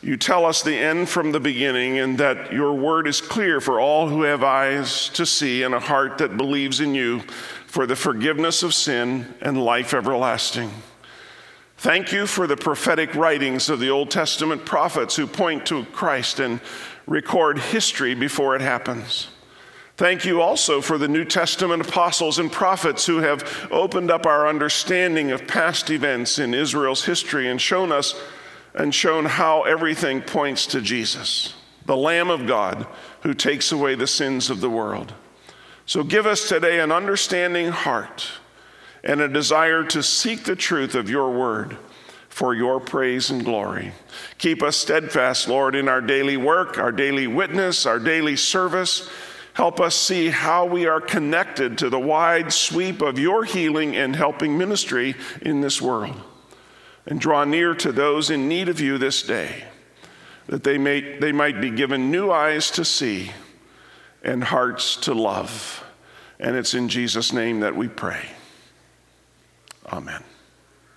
You 0.02 0.16
tell 0.16 0.46
us 0.46 0.62
the 0.62 0.76
end 0.76 1.10
from 1.10 1.32
the 1.32 1.40
beginning, 1.40 1.98
and 1.98 2.16
that 2.18 2.52
your 2.52 2.72
word 2.72 3.06
is 3.06 3.20
clear 3.20 3.60
for 3.60 3.78
all 3.78 4.08
who 4.08 4.22
have 4.22 4.42
eyes 4.42 5.10
to 5.10 5.26
see 5.26 5.62
and 5.62 5.74
a 5.74 5.80
heart 5.80 6.18
that 6.18 6.38
believes 6.38 6.80
in 6.80 6.94
you 6.94 7.20
for 7.66 7.86
the 7.86 7.96
forgiveness 7.96 8.62
of 8.62 8.74
sin 8.74 9.34
and 9.42 9.62
life 9.62 9.92
everlasting. 9.92 10.70
Thank 11.76 12.12
you 12.12 12.26
for 12.26 12.46
the 12.46 12.56
prophetic 12.56 13.14
writings 13.14 13.68
of 13.68 13.78
the 13.78 13.90
Old 13.90 14.10
Testament 14.10 14.64
prophets 14.64 15.16
who 15.16 15.26
point 15.26 15.66
to 15.66 15.84
Christ 15.86 16.40
and 16.40 16.60
record 17.06 17.58
history 17.58 18.14
before 18.14 18.56
it 18.56 18.62
happens. 18.62 19.28
Thank 19.96 20.24
you 20.24 20.40
also 20.40 20.80
for 20.80 20.96
the 20.96 21.08
New 21.08 21.26
Testament 21.26 21.86
apostles 21.86 22.38
and 22.38 22.50
prophets 22.50 23.04
who 23.04 23.18
have 23.18 23.68
opened 23.70 24.10
up 24.10 24.24
our 24.24 24.48
understanding 24.48 25.30
of 25.30 25.46
past 25.46 25.90
events 25.90 26.38
in 26.38 26.54
Israel's 26.54 27.04
history 27.04 27.48
and 27.48 27.60
shown 27.60 27.92
us 27.92 28.14
and 28.74 28.94
shown 28.94 29.24
how 29.24 29.62
everything 29.62 30.22
points 30.22 30.66
to 30.66 30.80
Jesus, 30.80 31.54
the 31.86 31.96
Lamb 31.96 32.30
of 32.30 32.46
God 32.46 32.86
who 33.22 33.34
takes 33.34 33.72
away 33.72 33.94
the 33.94 34.06
sins 34.06 34.50
of 34.50 34.60
the 34.60 34.70
world. 34.70 35.12
So 35.86 36.04
give 36.04 36.26
us 36.26 36.48
today 36.48 36.80
an 36.80 36.92
understanding 36.92 37.68
heart 37.68 38.28
and 39.02 39.20
a 39.20 39.28
desire 39.28 39.82
to 39.84 40.02
seek 40.02 40.44
the 40.44 40.56
truth 40.56 40.94
of 40.94 41.10
your 41.10 41.30
word 41.30 41.76
for 42.28 42.54
your 42.54 42.78
praise 42.78 43.30
and 43.30 43.44
glory. 43.44 43.92
Keep 44.38 44.62
us 44.62 44.76
steadfast, 44.76 45.48
Lord, 45.48 45.74
in 45.74 45.88
our 45.88 46.00
daily 46.00 46.36
work, 46.36 46.78
our 46.78 46.92
daily 46.92 47.26
witness, 47.26 47.86
our 47.86 47.98
daily 47.98 48.36
service. 48.36 49.10
Help 49.54 49.80
us 49.80 49.96
see 49.96 50.28
how 50.28 50.64
we 50.64 50.86
are 50.86 51.00
connected 51.00 51.76
to 51.78 51.90
the 51.90 51.98
wide 51.98 52.52
sweep 52.52 53.02
of 53.02 53.18
your 53.18 53.44
healing 53.44 53.96
and 53.96 54.14
helping 54.14 54.56
ministry 54.56 55.16
in 55.42 55.60
this 55.60 55.82
world. 55.82 56.18
And 57.10 57.20
draw 57.20 57.44
near 57.44 57.74
to 57.74 57.92
those 57.92 58.30
in 58.30 58.48
need 58.48 58.68
of 58.68 58.80
you 58.80 58.96
this 58.96 59.22
day, 59.22 59.64
that 60.46 60.64
they, 60.64 60.78
may, 60.78 61.18
they 61.18 61.32
might 61.32 61.60
be 61.60 61.68
given 61.68 62.10
new 62.10 62.30
eyes 62.30 62.70
to 62.72 62.84
see 62.84 63.32
and 64.22 64.44
hearts 64.44 64.96
to 64.96 65.12
love. 65.12 65.84
And 66.38 66.56
it's 66.56 66.72
in 66.72 66.88
Jesus' 66.88 67.32
name 67.32 67.60
that 67.60 67.76
we 67.76 67.88
pray. 67.88 68.26
Amen. 69.92 70.22